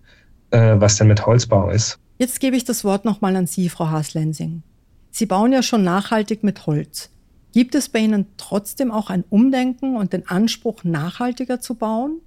äh, 0.51 0.75
was 0.77 0.98
denn 0.98 1.08
mit 1.08 1.25
Holzbau 1.25 1.70
ist. 1.70 2.00
Jetzt 2.17 2.39
gebe 2.39 2.55
ich 2.55 2.63
das 2.63 2.84
Wort 2.84 3.05
nochmal 3.05 3.36
an 3.36 3.48
Sie, 3.48 3.70
Frau 3.70 3.89
Haas-Lensing. 3.89 4.63
Sie 5.12 5.25
bauen 5.25 5.51
ja 5.51 5.63
schon 5.63 5.84
nachhaltig 5.84 6.44
mit 6.44 6.65
Holz. 6.65 7.10
Gibt 7.53 7.75
es 7.75 7.88
bei 7.88 8.00
Ihnen 8.00 8.25
trotzdem 8.38 8.91
auch 8.91 9.10
ein 9.10 9.23
Umdenken 9.30 9.95
und 9.95 10.12
den 10.12 10.28
Anspruch, 10.28 10.84
nachhaltiger 10.84 11.62
zu 11.62 11.76
bauen? 11.76 12.19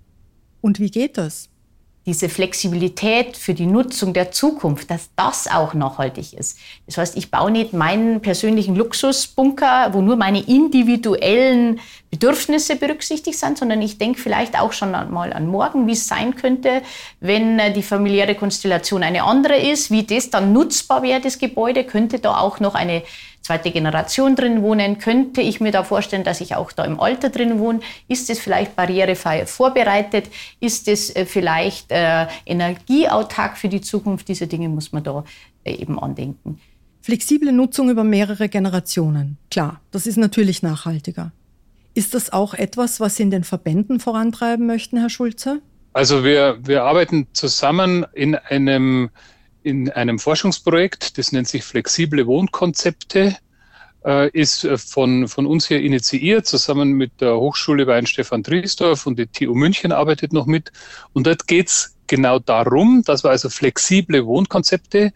Und 0.60 0.80
wie 0.80 0.90
geht 0.90 1.18
das? 1.18 1.50
Diese 2.08 2.30
Flexibilität 2.30 3.36
für 3.36 3.52
die 3.52 3.66
Nutzung 3.66 4.14
der 4.14 4.32
Zukunft, 4.32 4.90
dass 4.90 5.10
das 5.14 5.46
auch 5.46 5.74
nachhaltig 5.74 6.32
ist. 6.32 6.58
Das 6.86 6.96
heißt, 6.96 7.18
ich 7.18 7.30
baue 7.30 7.50
nicht 7.50 7.74
meinen 7.74 8.22
persönlichen 8.22 8.74
Luxusbunker, 8.76 9.90
wo 9.92 10.00
nur 10.00 10.16
meine 10.16 10.40
individuellen 10.40 11.80
Bedürfnisse 12.10 12.76
berücksichtigt 12.76 13.38
sind, 13.38 13.58
sondern 13.58 13.82
ich 13.82 13.98
denke 13.98 14.18
vielleicht 14.18 14.58
auch 14.58 14.72
schon 14.72 14.92
mal 14.92 15.34
an 15.34 15.48
morgen, 15.48 15.86
wie 15.86 15.92
es 15.92 16.08
sein 16.08 16.34
könnte, 16.34 16.80
wenn 17.20 17.58
äh, 17.58 17.74
die 17.74 17.82
familiäre 17.82 18.34
Konstellation 18.34 19.02
eine 19.02 19.24
andere 19.24 19.58
ist, 19.58 19.90
wie 19.90 20.04
das 20.04 20.30
dann 20.30 20.54
nutzbar 20.54 21.02
wäre, 21.02 21.20
das 21.20 21.38
Gebäude, 21.38 21.84
könnte 21.84 22.20
da 22.20 22.38
auch 22.38 22.58
noch 22.58 22.74
eine 22.74 23.02
zweite 23.48 23.70
Generation 23.70 24.36
drin 24.36 24.62
wohnen? 24.62 24.98
Könnte 24.98 25.40
ich 25.40 25.60
mir 25.60 25.72
da 25.72 25.82
vorstellen, 25.82 26.22
dass 26.22 26.40
ich 26.40 26.54
auch 26.54 26.70
da 26.70 26.84
im 26.84 27.00
Alter 27.00 27.30
drin 27.30 27.58
wohne? 27.58 27.80
Ist 28.06 28.28
es 28.28 28.38
vielleicht 28.38 28.76
barrierefrei 28.76 29.46
vorbereitet? 29.46 30.28
Ist 30.60 30.86
es 30.86 31.14
äh, 31.16 31.24
vielleicht 31.24 31.90
äh, 31.90 32.26
energieautark 32.44 33.56
für 33.56 33.68
die 33.68 33.80
Zukunft? 33.80 34.28
Diese 34.28 34.46
Dinge 34.46 34.68
muss 34.68 34.92
man 34.92 35.02
da 35.02 35.24
äh, 35.64 35.72
eben 35.72 35.98
andenken. 35.98 36.60
Flexible 37.00 37.52
Nutzung 37.52 37.88
über 37.88 38.04
mehrere 38.04 38.50
Generationen. 38.50 39.38
Klar, 39.50 39.80
das 39.92 40.06
ist 40.06 40.18
natürlich 40.18 40.62
nachhaltiger. 40.62 41.32
Ist 41.94 42.12
das 42.12 42.30
auch 42.30 42.52
etwas, 42.52 43.00
was 43.00 43.16
Sie 43.16 43.22
in 43.22 43.30
den 43.30 43.44
Verbänden 43.44 43.98
vorantreiben 43.98 44.66
möchten, 44.66 44.98
Herr 44.98 45.08
Schulze? 45.08 45.62
Also 45.94 46.22
wir, 46.22 46.58
wir 46.62 46.84
arbeiten 46.84 47.28
zusammen 47.32 48.04
in 48.12 48.34
einem 48.34 49.08
in 49.62 49.90
einem 49.90 50.18
Forschungsprojekt, 50.18 51.18
das 51.18 51.32
nennt 51.32 51.48
sich 51.48 51.64
Flexible 51.64 52.26
Wohnkonzepte, 52.26 53.36
äh, 54.04 54.30
ist 54.30 54.64
äh, 54.64 54.78
von, 54.78 55.28
von 55.28 55.46
uns 55.46 55.68
hier 55.68 55.80
initiiert, 55.80 56.46
zusammen 56.46 56.92
mit 56.92 57.20
der 57.20 57.36
Hochschule 57.36 57.86
Weinstefan 57.86 58.42
Triesdorf 58.42 59.06
und 59.06 59.18
die 59.18 59.26
TU 59.26 59.54
München 59.54 59.92
arbeitet 59.92 60.32
noch 60.32 60.46
mit. 60.46 60.72
Und 61.12 61.26
dort 61.26 61.46
geht 61.46 61.68
es 61.68 61.96
genau 62.06 62.38
darum, 62.38 63.02
dass 63.04 63.24
wir 63.24 63.30
also 63.30 63.48
flexible 63.48 64.24
Wohnkonzepte, 64.26 65.12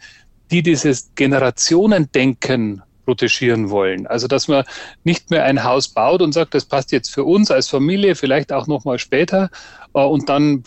die 0.50 0.62
dieses 0.62 1.14
Generationendenken 1.14 2.82
protegieren 3.04 3.70
wollen. 3.70 4.06
Also 4.06 4.28
dass 4.28 4.48
man 4.48 4.64
nicht 5.04 5.30
mehr 5.30 5.44
ein 5.44 5.64
Haus 5.64 5.88
baut 5.88 6.22
und 6.22 6.32
sagt, 6.32 6.54
das 6.54 6.64
passt 6.64 6.92
jetzt 6.92 7.10
für 7.10 7.24
uns 7.24 7.50
als 7.50 7.68
Familie, 7.68 8.14
vielleicht 8.14 8.52
auch 8.52 8.66
noch 8.66 8.84
mal 8.84 8.98
später 8.98 9.50
äh, 9.94 10.00
und 10.00 10.28
dann 10.28 10.62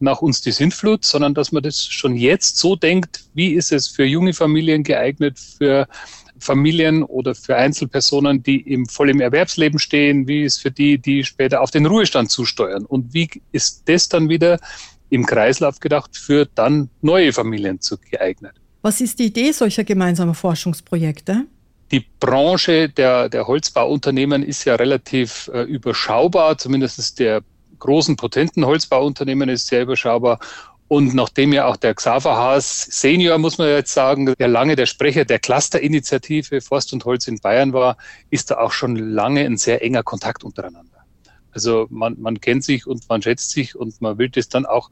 nach 0.00 0.22
uns 0.22 0.40
die 0.40 0.52
Sintflut, 0.52 1.04
sondern 1.04 1.34
dass 1.34 1.52
man 1.52 1.62
das 1.62 1.84
schon 1.84 2.16
jetzt 2.16 2.58
so 2.58 2.76
denkt, 2.76 3.24
wie 3.34 3.54
ist 3.54 3.72
es 3.72 3.88
für 3.88 4.04
junge 4.04 4.32
Familien 4.32 4.82
geeignet, 4.82 5.38
für 5.38 5.86
Familien 6.38 7.02
oder 7.02 7.34
für 7.34 7.56
Einzelpersonen, 7.56 8.42
die 8.42 8.60
im 8.60 8.86
voll 8.86 9.10
im 9.10 9.20
Erwerbsleben 9.20 9.78
stehen, 9.78 10.26
wie 10.26 10.42
ist 10.42 10.58
für 10.58 10.70
die, 10.70 10.98
die 10.98 11.24
später 11.24 11.60
auf 11.60 11.70
den 11.70 11.86
Ruhestand 11.86 12.30
zusteuern 12.30 12.84
und 12.84 13.14
wie 13.14 13.28
ist 13.52 13.88
das 13.88 14.08
dann 14.08 14.28
wieder 14.28 14.58
im 15.08 15.26
Kreislauf 15.26 15.78
gedacht 15.78 16.16
für 16.16 16.46
dann 16.54 16.88
neue 17.00 17.32
Familien 17.32 17.80
zu 17.80 17.98
geeignet. 17.98 18.54
Was 18.80 19.00
ist 19.00 19.18
die 19.18 19.26
Idee 19.26 19.52
solcher 19.52 19.84
gemeinsamen 19.84 20.34
Forschungsprojekte? 20.34 21.46
Die 21.92 22.06
Branche 22.20 22.88
der, 22.88 23.28
der 23.28 23.46
Holzbauunternehmen 23.46 24.42
ist 24.42 24.64
ja 24.64 24.76
relativ 24.76 25.50
äh, 25.52 25.62
überschaubar, 25.62 26.56
zumindest 26.56 27.18
der 27.18 27.42
großen, 27.78 28.16
potenten 28.16 28.64
Holzbauunternehmen 28.64 29.50
ist 29.50 29.66
sehr 29.66 29.82
überschaubar. 29.82 30.38
Und 30.88 31.14
nachdem 31.14 31.52
ja 31.52 31.66
auch 31.66 31.76
der 31.76 31.94
Xaver 31.94 32.36
Haas 32.36 32.82
Senior, 32.82 33.38
muss 33.38 33.58
man 33.58 33.68
jetzt 33.68 33.92
sagen, 33.92 34.34
der 34.38 34.48
lange 34.48 34.76
der 34.76 34.86
Sprecher 34.86 35.24
der 35.24 35.38
Clusterinitiative 35.38 36.60
Forst 36.60 36.92
und 36.92 37.04
Holz 37.04 37.28
in 37.28 37.40
Bayern 37.40 37.72
war, 37.72 37.96
ist 38.30 38.50
da 38.50 38.58
auch 38.58 38.72
schon 38.72 38.96
lange 38.96 39.40
ein 39.44 39.56
sehr 39.56 39.82
enger 39.82 40.02
Kontakt 40.02 40.44
untereinander. 40.44 41.04
Also 41.50 41.86
man, 41.90 42.18
man 42.20 42.40
kennt 42.40 42.64
sich 42.64 42.86
und 42.86 43.08
man 43.08 43.20
schätzt 43.20 43.50
sich 43.50 43.76
und 43.76 44.00
man 44.00 44.16
will 44.16 44.30
das 44.30 44.48
dann 44.48 44.64
auch 44.64 44.90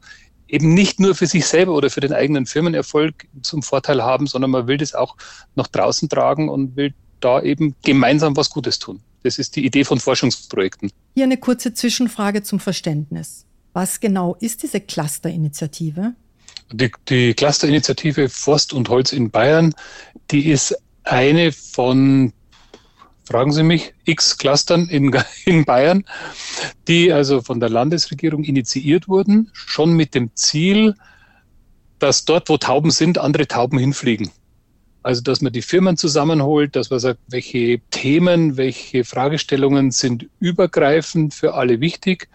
eben 0.51 0.73
nicht 0.73 0.99
nur 0.99 1.15
für 1.15 1.27
sich 1.27 1.45
selber 1.45 1.73
oder 1.73 1.89
für 1.89 2.01
den 2.01 2.13
eigenen 2.13 2.45
Firmenerfolg 2.45 3.25
zum 3.41 3.63
Vorteil 3.63 4.03
haben, 4.03 4.27
sondern 4.27 4.51
man 4.51 4.67
will 4.67 4.77
das 4.77 4.93
auch 4.93 5.15
nach 5.55 5.67
draußen 5.67 6.09
tragen 6.09 6.49
und 6.49 6.75
will 6.75 6.93
da 7.21 7.41
eben 7.41 7.75
gemeinsam 7.83 8.35
was 8.35 8.49
Gutes 8.49 8.77
tun. 8.77 8.99
Das 9.23 9.39
ist 9.39 9.55
die 9.55 9.65
Idee 9.65 9.85
von 9.85 9.99
Forschungsprojekten. 9.99 10.91
Hier 11.15 11.23
eine 11.23 11.37
kurze 11.37 11.73
Zwischenfrage 11.73 12.43
zum 12.43 12.59
Verständnis. 12.59 13.45
Was 13.73 13.99
genau 13.99 14.35
ist 14.39 14.63
diese 14.63 14.81
Clusterinitiative? 14.81 16.13
Die, 16.73 16.91
die 17.07 17.33
Clusterinitiative 17.33 18.27
Forst 18.27 18.73
und 18.73 18.89
Holz 18.89 19.13
in 19.13 19.31
Bayern, 19.31 19.73
die 20.31 20.49
ist 20.49 20.75
eine 21.03 21.51
von 21.51 22.33
fragen 23.31 23.53
Sie 23.53 23.63
mich, 23.63 23.93
x 24.03 24.37
Clustern 24.37 24.89
in, 24.89 25.15
in 25.45 25.63
Bayern, 25.63 26.03
die 26.87 27.13
also 27.13 27.41
von 27.41 27.59
der 27.59 27.69
Landesregierung 27.69 28.43
initiiert 28.43 29.07
wurden, 29.07 29.49
schon 29.53 29.93
mit 29.93 30.13
dem 30.15 30.35
Ziel, 30.35 30.95
dass 31.99 32.25
dort, 32.25 32.49
wo 32.49 32.57
Tauben 32.57 32.91
sind, 32.91 33.17
andere 33.17 33.47
Tauben 33.47 33.79
hinfliegen. 33.79 34.31
Also, 35.03 35.21
dass 35.21 35.41
man 35.41 35.53
die 35.53 35.61
Firmen 35.61 35.97
zusammenholt, 35.97 36.75
dass 36.75 36.89
man 36.89 36.99
sagt, 36.99 37.19
welche 37.27 37.79
Themen, 37.89 38.57
welche 38.57 39.03
Fragestellungen 39.03 39.91
sind 39.91 40.27
übergreifend 40.39 41.33
für 41.33 41.55
alle 41.55 41.79
wichtig 41.79 42.27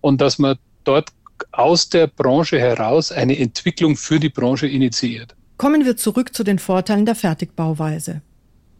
und 0.00 0.20
dass 0.20 0.38
man 0.38 0.56
dort 0.82 1.10
aus 1.52 1.90
der 1.90 2.08
Branche 2.08 2.58
heraus 2.58 3.12
eine 3.12 3.38
Entwicklung 3.38 3.96
für 3.96 4.18
die 4.18 4.30
Branche 4.30 4.66
initiiert. 4.66 5.36
Kommen 5.58 5.84
wir 5.84 5.96
zurück 5.96 6.34
zu 6.34 6.42
den 6.42 6.58
Vorteilen 6.58 7.04
der 7.04 7.14
Fertigbauweise. 7.14 8.22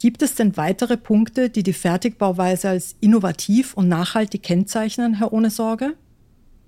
Gibt 0.00 0.22
es 0.22 0.34
denn 0.37 0.56
weitere 0.56 0.96
Punkte, 0.96 1.50
die 1.50 1.62
die 1.62 1.72
Fertigbauweise 1.72 2.68
als 2.68 2.96
innovativ 3.00 3.74
und 3.74 3.88
nachhaltig 3.88 4.42
kennzeichnen, 4.42 5.14
Herr 5.14 5.32
Ohne 5.32 5.50
Sorge? 5.50 5.94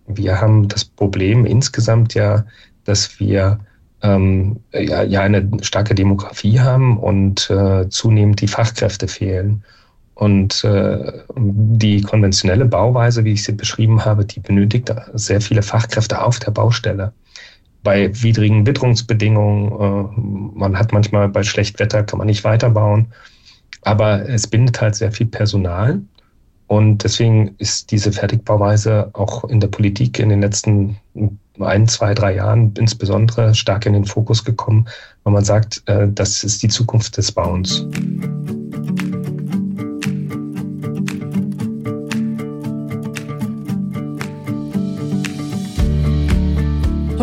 Wir 0.06 0.40
haben 0.40 0.66
das 0.66 0.84
Problem 0.84 1.46
insgesamt 1.46 2.14
ja, 2.14 2.44
dass 2.84 3.20
wir 3.20 3.60
ähm, 4.02 4.60
ja, 4.72 5.02
ja, 5.02 5.20
eine 5.20 5.48
starke 5.62 5.94
Demografie 5.94 6.58
haben 6.58 6.98
und 6.98 7.50
äh, 7.50 7.88
zunehmend 7.88 8.40
die 8.40 8.48
Fachkräfte 8.48 9.06
fehlen. 9.06 9.62
Und 10.14 10.64
äh, 10.64 11.12
die 11.36 12.02
konventionelle 12.02 12.66
Bauweise, 12.66 13.24
wie 13.24 13.32
ich 13.32 13.44
sie 13.44 13.52
beschrieben 13.52 14.04
habe, 14.04 14.24
die 14.24 14.40
benötigt 14.40 14.92
sehr 15.14 15.40
viele 15.40 15.62
Fachkräfte 15.62 16.22
auf 16.22 16.38
der 16.38 16.50
Baustelle. 16.50 17.12
Bei 17.82 18.10
widrigen 18.22 18.66
Witterungsbedingungen, 18.66 19.72
äh, 19.72 20.58
man 20.58 20.78
hat 20.78 20.92
manchmal 20.92 21.28
bei 21.28 21.42
schlecht 21.42 21.78
Wetter, 21.78 22.02
kann 22.02 22.18
man 22.18 22.26
nicht 22.26 22.44
weiterbauen. 22.44 23.08
Aber 23.82 24.28
es 24.28 24.46
bindet 24.46 24.80
halt 24.80 24.94
sehr 24.94 25.12
viel 25.12 25.26
Personal. 25.26 26.00
Und 26.66 27.02
deswegen 27.02 27.56
ist 27.58 27.90
diese 27.90 28.12
Fertigbauweise 28.12 29.10
auch 29.14 29.44
in 29.44 29.58
der 29.58 29.68
Politik 29.68 30.18
in 30.20 30.28
den 30.28 30.40
letzten 30.40 30.98
ein, 31.58 31.88
zwei, 31.88 32.14
drei 32.14 32.36
Jahren 32.36 32.72
insbesondere 32.78 33.54
stark 33.54 33.86
in 33.86 33.92
den 33.92 34.04
Fokus 34.04 34.44
gekommen, 34.44 34.86
weil 35.24 35.32
man 35.32 35.44
sagt, 35.44 35.82
äh, 35.86 36.06
das 36.08 36.44
ist 36.44 36.62
die 36.62 36.68
Zukunft 36.68 37.16
des 37.16 37.32
Bauens. 37.32 37.86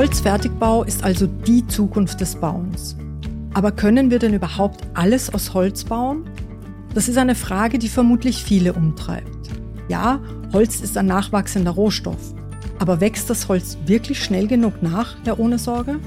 Holzfertigbau 0.07 0.83
ist 0.85 1.03
also 1.03 1.27
die 1.27 1.67
Zukunft 1.67 2.21
des 2.21 2.37
Bauens. 2.37 2.95
Aber 3.53 3.73
können 3.73 4.09
wir 4.09 4.19
denn 4.19 4.33
überhaupt 4.33 4.87
alles 4.93 5.33
aus 5.33 5.53
Holz 5.53 5.83
bauen? 5.83 6.23
Das 6.93 7.09
ist 7.09 7.17
eine 7.17 7.35
Frage, 7.35 7.77
die 7.77 7.89
vermutlich 7.89 8.41
viele 8.41 8.71
umtreibt. 8.71 9.49
Ja, 9.89 10.21
Holz 10.53 10.79
ist 10.79 10.97
ein 10.97 11.07
nachwachsender 11.07 11.71
Rohstoff. 11.71 12.33
Aber 12.79 13.01
wächst 13.01 13.29
das 13.29 13.49
Holz 13.49 13.77
wirklich 13.85 14.23
schnell 14.23 14.47
genug 14.47 14.81
nach, 14.81 15.17
Herr 15.25 15.41
Ohne 15.41 15.59
Sorge? 15.59 15.97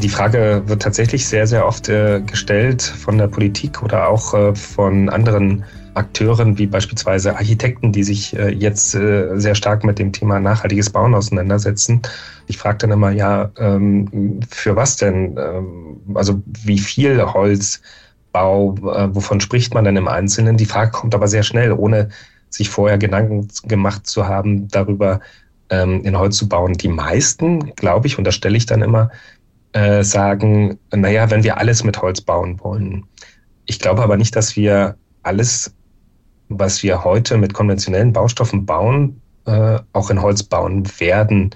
Die 0.00 0.08
Frage 0.08 0.62
wird 0.66 0.82
tatsächlich 0.82 1.26
sehr, 1.26 1.48
sehr 1.48 1.66
oft 1.66 1.88
äh, 1.88 2.20
gestellt 2.20 2.80
von 2.80 3.18
der 3.18 3.26
Politik 3.26 3.82
oder 3.82 4.08
auch 4.08 4.34
äh, 4.34 4.54
von 4.54 5.08
anderen 5.08 5.64
Akteuren 5.96 6.58
wie 6.58 6.66
beispielsweise 6.66 7.36
Architekten, 7.36 7.90
die 7.90 8.04
sich 8.04 8.36
äh, 8.36 8.50
jetzt 8.50 8.94
äh, 8.94 9.38
sehr 9.38 9.54
stark 9.54 9.82
mit 9.84 9.98
dem 9.98 10.12
Thema 10.12 10.38
nachhaltiges 10.38 10.90
Bauen 10.90 11.14
auseinandersetzen. 11.14 12.02
Ich 12.46 12.58
frage 12.58 12.78
dann 12.78 12.92
immer, 12.92 13.10
ja, 13.10 13.50
ähm, 13.58 14.40
für 14.48 14.76
was 14.76 14.96
denn? 14.96 15.36
Ähm, 15.38 16.00
also 16.14 16.42
wie 16.46 16.78
viel 16.78 17.22
Holzbau, 17.22 18.74
äh, 18.74 19.14
wovon 19.14 19.40
spricht 19.40 19.74
man 19.74 19.84
denn 19.84 19.96
im 19.96 20.08
Einzelnen? 20.08 20.56
Die 20.56 20.66
Frage 20.66 20.90
kommt 20.90 21.14
aber 21.14 21.28
sehr 21.28 21.42
schnell, 21.42 21.72
ohne 21.72 22.10
sich 22.50 22.68
vorher 22.68 22.98
Gedanken 22.98 23.48
gemacht 23.64 24.06
zu 24.06 24.28
haben 24.28 24.68
darüber, 24.68 25.20
ähm, 25.70 26.04
in 26.04 26.18
Holz 26.18 26.36
zu 26.36 26.48
bauen. 26.48 26.74
Die 26.74 26.88
meisten, 26.88 27.74
glaube 27.74 28.06
ich, 28.06 28.18
und 28.18 28.24
das 28.24 28.34
stelle 28.34 28.56
ich 28.56 28.66
dann 28.66 28.82
immer, 28.82 29.10
sagen, 30.00 30.78
naja, 30.90 31.30
wenn 31.30 31.44
wir 31.44 31.58
alles 31.58 31.84
mit 31.84 32.00
Holz 32.00 32.22
bauen 32.22 32.58
wollen. 32.60 33.04
Ich 33.66 33.78
glaube 33.78 34.02
aber 34.02 34.16
nicht, 34.16 34.34
dass 34.34 34.56
wir 34.56 34.96
alles, 35.22 35.74
was 36.48 36.82
wir 36.82 37.04
heute 37.04 37.38
mit 37.38 37.54
konventionellen 37.54 38.12
Baustoffen 38.12 38.66
bauen, 38.66 39.20
äh, 39.46 39.78
auch 39.92 40.10
in 40.10 40.20
Holz 40.20 40.42
bauen 40.42 40.84
werden, 40.98 41.50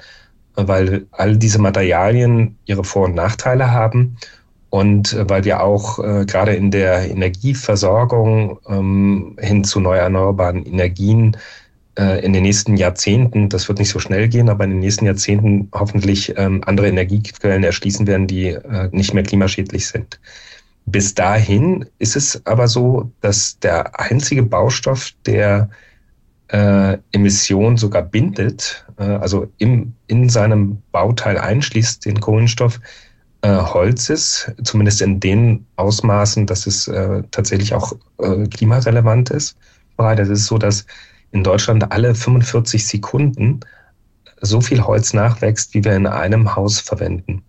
weil 0.55 1.07
all 1.13 1.37
diese 1.37 1.61
Materialien 1.61 2.57
ihre 2.67 2.85
Vor- 2.85 3.07
und 3.07 3.15
Nachteile 3.15 3.71
haben 3.71 4.17
und 4.71 5.17
weil 5.29 5.45
wir 5.45 5.63
auch 5.63 5.99
äh, 5.99 6.25
gerade 6.25 6.55
in 6.55 6.71
der 6.71 7.11
Energieversorgung 7.11 8.59
ähm, 8.69 9.37
hin 9.41 9.65
zu 9.65 9.81
neu 9.81 9.97
erneuerbaren 9.97 10.65
Energien 10.65 11.37
äh, 11.99 12.25
in 12.25 12.33
den 12.33 12.45
nächsten 12.45 12.77
Jahrzehnten, 12.77 13.49
das 13.49 13.69
wird 13.69 13.81
nicht 13.81 13.91
so 13.91 13.99
schnell 13.99 14.29
gehen, 14.29 14.49
aber 14.49 14.65
in 14.65 14.71
den 14.71 14.81
nächsten 14.81 15.07
Jahrzehnten 15.07 15.69
hoffentlich 15.73 16.35
ähm, 16.37 16.63
andere 16.67 16.89
Energiequellen 16.89 17.65
erschließen 17.65 18.07
werden, 18.07 18.27
die 18.27 18.57
nicht 18.93 19.15
mehr 19.15 19.25
klimaschädlich 19.25 19.89
sind. 19.89 20.21
Bis 20.91 21.15
dahin 21.15 21.87
ist 21.99 22.17
es 22.17 22.45
aber 22.47 22.67
so, 22.67 23.13
dass 23.21 23.59
der 23.61 24.01
einzige 24.01 24.43
Baustoff, 24.43 25.13
der 25.25 25.71
äh, 26.49 26.99
Emissionen 27.13 27.77
sogar 27.77 28.03
bindet, 28.03 28.85
äh, 28.99 29.05
also 29.05 29.47
im, 29.59 29.93
in 30.09 30.29
seinem 30.29 30.83
Bauteil 30.91 31.39
einschließt, 31.39 32.05
den 32.07 32.21
Kohlenstoff, 32.21 32.81
äh, 33.43 33.57
Holz 33.57 34.11
ist, 34.11 34.53
zumindest 34.65 35.01
in 35.01 35.21
den 35.21 35.67
Ausmaßen, 35.77 36.47
dass 36.47 36.67
es 36.67 36.89
äh, 36.89 37.23
tatsächlich 37.31 37.73
auch 37.73 37.93
äh, 38.19 38.47
klimarelevant 38.49 39.31
ist. 39.31 39.57
Es 39.97 40.29
ist 40.29 40.47
so, 40.47 40.57
dass 40.57 40.87
in 41.31 41.45
Deutschland 41.45 41.93
alle 41.93 42.15
45 42.15 42.87
Sekunden 42.87 43.61
so 44.41 44.61
viel 44.63 44.83
Holz 44.83 45.13
nachwächst, 45.13 45.75
wie 45.75 45.85
wir 45.85 45.95
in 45.95 46.07
einem 46.07 46.57
Haus 46.57 46.81
verwenden. 46.81 47.43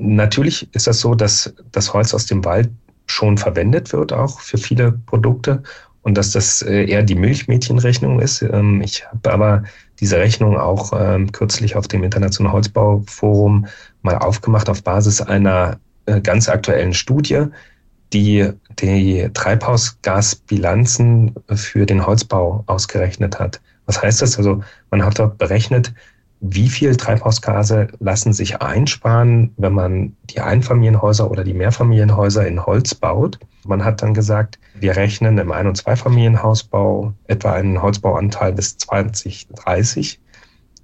Natürlich 0.00 0.72
ist 0.74 0.86
das 0.86 1.00
so, 1.00 1.14
dass 1.14 1.54
das 1.72 1.92
Holz 1.92 2.14
aus 2.14 2.26
dem 2.26 2.44
Wald 2.44 2.70
schon 3.06 3.38
verwendet 3.38 3.92
wird, 3.92 4.12
auch 4.12 4.40
für 4.40 4.58
viele 4.58 4.92
Produkte 4.92 5.62
und 6.02 6.16
dass 6.16 6.32
das 6.32 6.62
äh, 6.62 6.84
eher 6.84 7.02
die 7.02 7.14
Milchmädchenrechnung 7.14 8.20
ist. 8.20 8.42
Ähm, 8.42 8.82
ich 8.82 9.06
habe 9.06 9.32
aber 9.32 9.62
diese 10.00 10.18
Rechnung 10.18 10.56
auch 10.56 10.92
ähm, 10.94 11.32
kürzlich 11.32 11.76
auf 11.76 11.88
dem 11.88 12.04
Internationalen 12.04 12.54
Holzbauforum 12.54 13.66
mal 14.02 14.16
aufgemacht 14.16 14.70
auf 14.70 14.82
Basis 14.82 15.20
einer 15.20 15.78
äh, 16.06 16.20
ganz 16.20 16.48
aktuellen 16.48 16.94
Studie, 16.94 17.46
die 18.12 18.50
die 18.78 19.28
Treibhausgasbilanzen 19.34 21.34
für 21.54 21.84
den 21.84 22.06
Holzbau 22.06 22.62
ausgerechnet 22.66 23.38
hat. 23.38 23.60
Was 23.86 24.02
heißt 24.02 24.22
das? 24.22 24.38
Also 24.38 24.62
man 24.90 25.04
hat 25.04 25.18
dort 25.18 25.38
berechnet, 25.38 25.92
wie 26.40 26.68
viel 26.68 26.96
Treibhausgase 26.96 27.88
lassen 27.98 28.32
sich 28.32 28.62
einsparen, 28.62 29.52
wenn 29.56 29.72
man 29.72 30.16
die 30.30 30.40
Einfamilienhäuser 30.40 31.30
oder 31.30 31.42
die 31.42 31.54
Mehrfamilienhäuser 31.54 32.46
in 32.46 32.64
Holz 32.64 32.94
baut. 32.94 33.38
Man 33.66 33.84
hat 33.84 34.02
dann 34.02 34.14
gesagt, 34.14 34.58
wir 34.78 34.96
rechnen 34.96 35.38
im 35.38 35.50
Ein- 35.50 35.66
und 35.66 35.76
Zweifamilienhausbau 35.76 37.12
etwa 37.26 37.52
einen 37.52 37.82
Holzbauanteil 37.82 38.52
bis 38.52 38.78
2030 38.78 40.20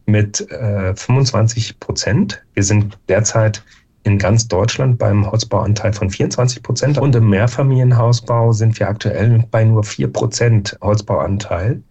mit 0.07 0.51
äh, 0.51 0.95
25 0.95 1.79
Prozent. 1.79 2.45
Wir 2.55 2.64
sind 2.64 2.99
derzeit 3.09 3.62
in 4.03 4.19
ganz 4.19 4.49
Deutschland 4.49 4.99
beim 4.99 5.31
Holzbauanteil 5.31 5.93
von 5.93 6.11
24 6.11 6.62
Prozent 6.62 6.99
und 6.99 7.14
im 7.17 7.31
Mehrfamilienhausbau 7.31 8.53
sind 8.53 8.79
wir 8.79 8.88
aktuell 8.88 9.45
bei 9.51 9.64
nur 9.64 9.83
4 9.83 10.12
Prozent 10.12 10.77
Holzbauanteil. 10.83 11.83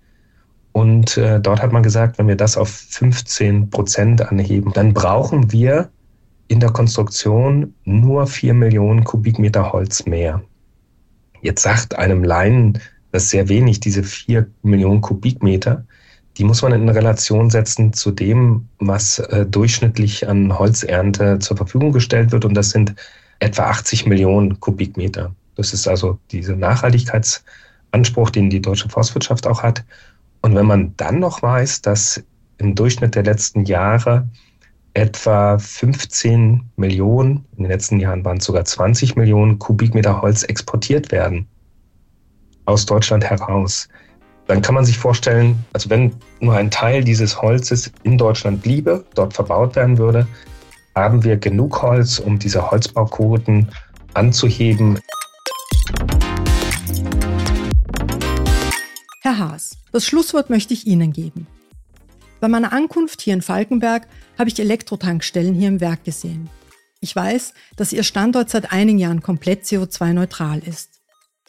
Und 0.74 1.18
äh, 1.18 1.40
dort 1.40 1.62
hat 1.62 1.72
man 1.72 1.84
gesagt, 1.84 2.18
wenn 2.18 2.28
wir 2.28 2.36
das 2.36 2.58
auf 2.58 2.70
15 2.70 3.70
Prozent 3.70 4.22
anheben, 4.22 4.74
dann 4.74 4.94
brauchen 4.94 5.52
wir 5.52 5.90
in 6.48 6.60
der 6.60 6.72
Konstruktion 6.72 7.74
nur 7.86 8.28
4 8.28 8.54
Millionen 8.54 9.04
Kubikmeter 9.04 9.72
Holz 9.72 10.06
mehr. 10.06 10.42
Jetzt 11.42 11.64
sagt 11.64 11.96
einem 11.96 12.24
Laien 12.24 12.80
das 13.12 13.30
sehr 13.30 13.48
wenig, 13.50 13.80
diese 13.80 14.04
4 14.04 14.48
Millionen 14.64 15.02
Kubikmeter 15.02 15.86
die 16.38 16.44
muss 16.44 16.62
man 16.62 16.74
in 16.74 16.90
Relation 16.90 17.50
setzen 17.50 17.94
zu 17.94 18.12
dem, 18.12 18.68
was 18.80 19.20
äh, 19.20 19.46
durchschnittlich 19.46 20.28
an 20.28 20.58
Holzernte 20.58 21.40
zur 21.40 21.58
Verfügung 21.58 21.92
gestellt 21.92 22.32
wird. 22.32 22.46
Und 22.46 22.56
das 22.56 22.72
sind 22.72 22.96
etwa 23.40 23.64
80 23.66 24.08
Millionen 24.08 24.60
Kubikmeter. 24.60 25.36
Das 25.56 25.74
ist 25.74 25.88
also 25.88 26.18
dieser 26.32 26.56
Nachhaltigkeitsanspruch, 26.56 28.32
den 28.32 28.50
die 28.50 28.62
deutsche 28.62 28.90
Forstwirtschaft 28.90 29.46
auch 29.46 29.62
hat. 29.62 29.84
Und 30.44 30.56
wenn 30.56 30.66
man 30.66 30.94
dann 30.98 31.20
noch 31.20 31.42
weiß, 31.42 31.82
dass 31.82 32.24
im 32.58 32.76
Durchschnitt 32.76 33.16
der 33.16 33.24
letzten 33.24 33.66
Jahre 33.66 34.28
etwa 34.94 35.58
15 35.58 36.70
Millionen, 36.76 37.46
in 37.58 37.64
den 37.64 37.72
letzten 37.72 38.00
Jahren 38.00 38.24
waren 38.24 38.38
es 38.38 38.46
sogar 38.46 38.64
20 38.64 39.16
Millionen 39.16 39.58
Kubikmeter 39.58 40.22
Holz 40.22 40.44
exportiert 40.44 41.12
werden 41.12 41.48
aus 42.66 42.86
Deutschland 42.86 43.24
heraus, 43.24 43.88
dann 44.48 44.62
kann 44.62 44.76
man 44.76 44.86
sich 44.86 44.98
vorstellen, 44.98 45.64
also 45.74 45.90
wenn 45.90 46.14
nur 46.42 46.56
ein 46.56 46.70
Teil 46.70 47.04
dieses 47.04 47.42
Holzes 47.42 47.92
in 48.04 48.18
Deutschland 48.18 48.62
bliebe, 48.62 49.06
dort 49.16 49.34
verbaut 49.34 49.76
werden 49.76 49.98
würde, 49.98 50.28
haben 50.96 51.24
wir 51.24 51.38
genug 51.38 51.82
Holz, 51.82 52.20
um 52.20 52.38
diese 52.38 52.70
Holzbauquoten 52.70 53.70
anzuheben. 54.14 55.00
Herr 59.26 59.38
Haas, 59.38 59.78
das 59.94 60.06
Schlusswort 60.06 60.50
möchte 60.50 60.74
ich 60.74 60.86
Ihnen 60.86 61.14
geben. 61.14 61.48
Bei 62.42 62.50
meiner 62.50 62.74
Ankunft 62.74 63.22
hier 63.22 63.34
in 63.34 63.42
Falkenberg 63.42 64.06
habe 64.38 64.50
ich 64.50 64.60
Elektrotankstellen 64.60 65.54
hier 65.54 65.70
im 65.70 65.80
Werk 65.80 66.04
gesehen. 66.04 66.50
Ich 67.00 67.16
weiß, 67.16 67.54
dass 67.78 67.94
Ihr 67.94 68.04
Standort 68.04 68.50
seit 68.50 68.74
einigen 68.74 69.00
Jahren 69.00 69.22
komplett 69.22 69.64
CO2-neutral 69.64 70.60
ist. 70.60 71.00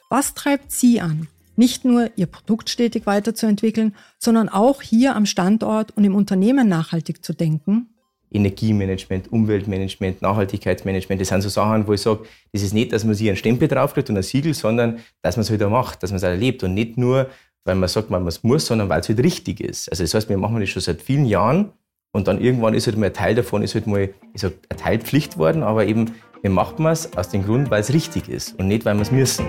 Was 0.09 0.35
treibt 0.35 0.71
Sie 0.71 1.01
an, 1.01 1.27
nicht 1.57 1.85
nur 1.85 2.13
ihr 2.15 2.27
Produkt 2.27 2.71
stetig 2.71 3.07
weiterzuentwickeln, 3.07 3.97
sondern 4.21 4.49
auch 4.49 4.81
hier 4.81 5.17
am 5.17 5.27
Standort 5.27 5.97
und 5.97 6.05
im 6.05 6.15
Unternehmen 6.15 6.69
nachhaltig 6.69 7.25
zu 7.25 7.33
denken? 7.33 7.89
Energiemanagement, 8.35 9.33
Umweltmanagement, 9.33 10.21
Nachhaltigkeitsmanagement. 10.21 11.21
Das 11.21 11.29
sind 11.29 11.41
so 11.41 11.49
Sachen, 11.49 11.87
wo 11.87 11.93
ich 11.93 12.01
sage, 12.01 12.25
das 12.53 12.63
ist 12.63 12.75
nicht, 12.75 12.93
dass 12.93 13.05
man 13.05 13.15
sich 13.15 13.29
einen 13.29 13.37
Stempel 13.37 13.69
draufkriegt 13.69 14.11
und 14.11 14.17
ein 14.17 14.23
Siegel, 14.23 14.55
sondern 14.55 14.99
dass 15.23 15.37
man 15.37 15.43
es 15.43 15.53
wieder 15.53 15.67
halt 15.67 15.73
macht, 15.73 16.03
dass 16.03 16.11
man 16.11 16.17
es 16.17 16.25
erlebt 16.25 16.65
und 16.65 16.75
nicht 16.75 16.99
nur, 16.99 17.31
weil 17.65 17.75
man 17.75 17.89
sagt, 17.89 18.11
man 18.11 18.29
muss, 18.43 18.67
sondern 18.67 18.89
weil 18.89 19.01
es 19.01 19.09
halt 19.09 19.21
richtig 19.21 19.61
ist. 19.61 19.89
Also 19.91 20.05
das 20.05 20.15
heißt, 20.15 20.29
wir 20.29 20.37
machen 20.37 20.61
das 20.61 20.69
schon 20.69 20.83
seit 20.83 21.01
vielen 21.01 21.25
Jahren 21.25 21.73
und 22.13 22.29
dann 22.29 22.41
irgendwann 22.41 22.75
ist 22.75 22.87
halt 22.87 22.99
mal 22.99 23.07
ein 23.07 23.15
Teil 23.15 23.35
davon, 23.35 23.63
ist 23.63 23.75
halt 23.75 23.87
mal, 23.87 24.11
ich 24.35 24.41
sag, 24.41 24.53
eine 24.69 24.79
Teilpflicht 24.79 25.39
worden, 25.39 25.63
aber 25.63 25.87
eben, 25.87 26.13
wir 26.43 26.51
machen 26.51 26.85
es 26.87 27.17
aus 27.17 27.31
dem 27.31 27.45
Grund, 27.45 27.71
weil 27.71 27.81
es 27.81 27.93
richtig 27.93 28.29
ist 28.29 28.59
und 28.59 28.69
nicht, 28.69 28.85
weil 28.85 28.95
wir 28.95 29.03
es 29.03 29.11
müssen. 29.11 29.47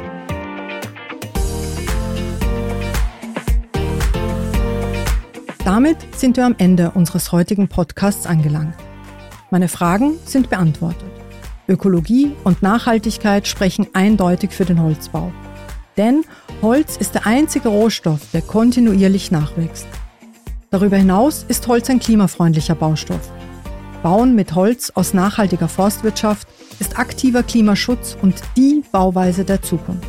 Damit 5.65 5.97
sind 6.15 6.37
wir 6.37 6.45
am 6.45 6.55
Ende 6.57 6.91
unseres 6.91 7.31
heutigen 7.31 7.67
Podcasts 7.67 8.27
angelangt. 8.27 8.75
Meine 9.51 9.67
Fragen 9.67 10.19
sind 10.23 10.49
beantwortet. 10.49 11.11
Ökologie 11.67 12.31
und 12.43 12.61
Nachhaltigkeit 12.61 13.47
sprechen 13.47 13.87
eindeutig 13.93 14.51
für 14.51 14.65
den 14.65 14.81
Holzbau. 14.81 15.33
Denn 15.97 16.23
Holz 16.61 16.97
ist 16.97 17.13
der 17.13 17.25
einzige 17.25 17.69
Rohstoff, 17.69 18.19
der 18.33 18.41
kontinuierlich 18.41 19.31
nachwächst. 19.31 19.87
Darüber 20.71 20.97
hinaus 20.97 21.45
ist 21.47 21.67
Holz 21.67 21.89
ein 21.89 21.99
klimafreundlicher 21.99 22.75
Baustoff. 22.75 23.31
Bauen 24.03 24.35
mit 24.35 24.55
Holz 24.55 24.91
aus 24.93 25.13
nachhaltiger 25.13 25.67
Forstwirtschaft 25.67 26.47
ist 26.79 26.99
aktiver 26.99 27.43
Klimaschutz 27.43 28.17
und 28.21 28.35
die 28.57 28.83
Bauweise 28.91 29.45
der 29.45 29.61
Zukunft. 29.61 30.07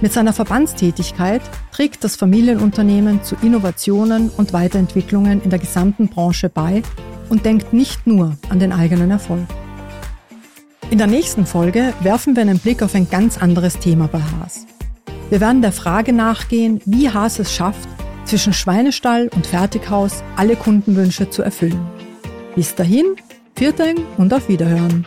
Mit 0.00 0.14
seiner 0.14 0.32
Verbandstätigkeit 0.32 1.42
trägt 1.72 2.04
das 2.04 2.16
Familienunternehmen 2.16 3.22
zu 3.22 3.36
Innovationen 3.42 4.30
und 4.30 4.54
Weiterentwicklungen 4.54 5.42
in 5.42 5.50
der 5.50 5.58
gesamten 5.58 6.08
Branche 6.08 6.48
bei 6.48 6.82
und 7.28 7.44
denkt 7.44 7.74
nicht 7.74 8.06
nur 8.06 8.36
an 8.48 8.58
den 8.58 8.72
eigenen 8.72 9.10
Erfolg. 9.10 9.46
In 10.90 10.98
der 10.98 11.06
nächsten 11.06 11.44
Folge 11.44 11.92
werfen 12.00 12.34
wir 12.34 12.42
einen 12.42 12.58
Blick 12.58 12.82
auf 12.82 12.94
ein 12.94 13.08
ganz 13.10 13.38
anderes 13.38 13.78
Thema 13.78 14.08
bei 14.08 14.20
Haas. 14.20 14.66
Wir 15.30 15.40
werden 15.40 15.62
der 15.62 15.70
Frage 15.70 16.12
nachgehen, 16.12 16.80
wie 16.86 17.08
Haas 17.08 17.38
es 17.38 17.54
schafft, 17.54 17.88
zwischen 18.24 18.52
Schweinestall 18.52 19.30
und 19.32 19.46
Fertighaus 19.46 20.24
alle 20.36 20.56
Kundenwünsche 20.56 21.30
zu 21.30 21.42
erfüllen. 21.42 21.80
Bis 22.56 22.74
dahin, 22.74 23.14
Viertel 23.54 23.94
und 24.18 24.34
auf 24.34 24.48
Wiederhören. 24.48 25.06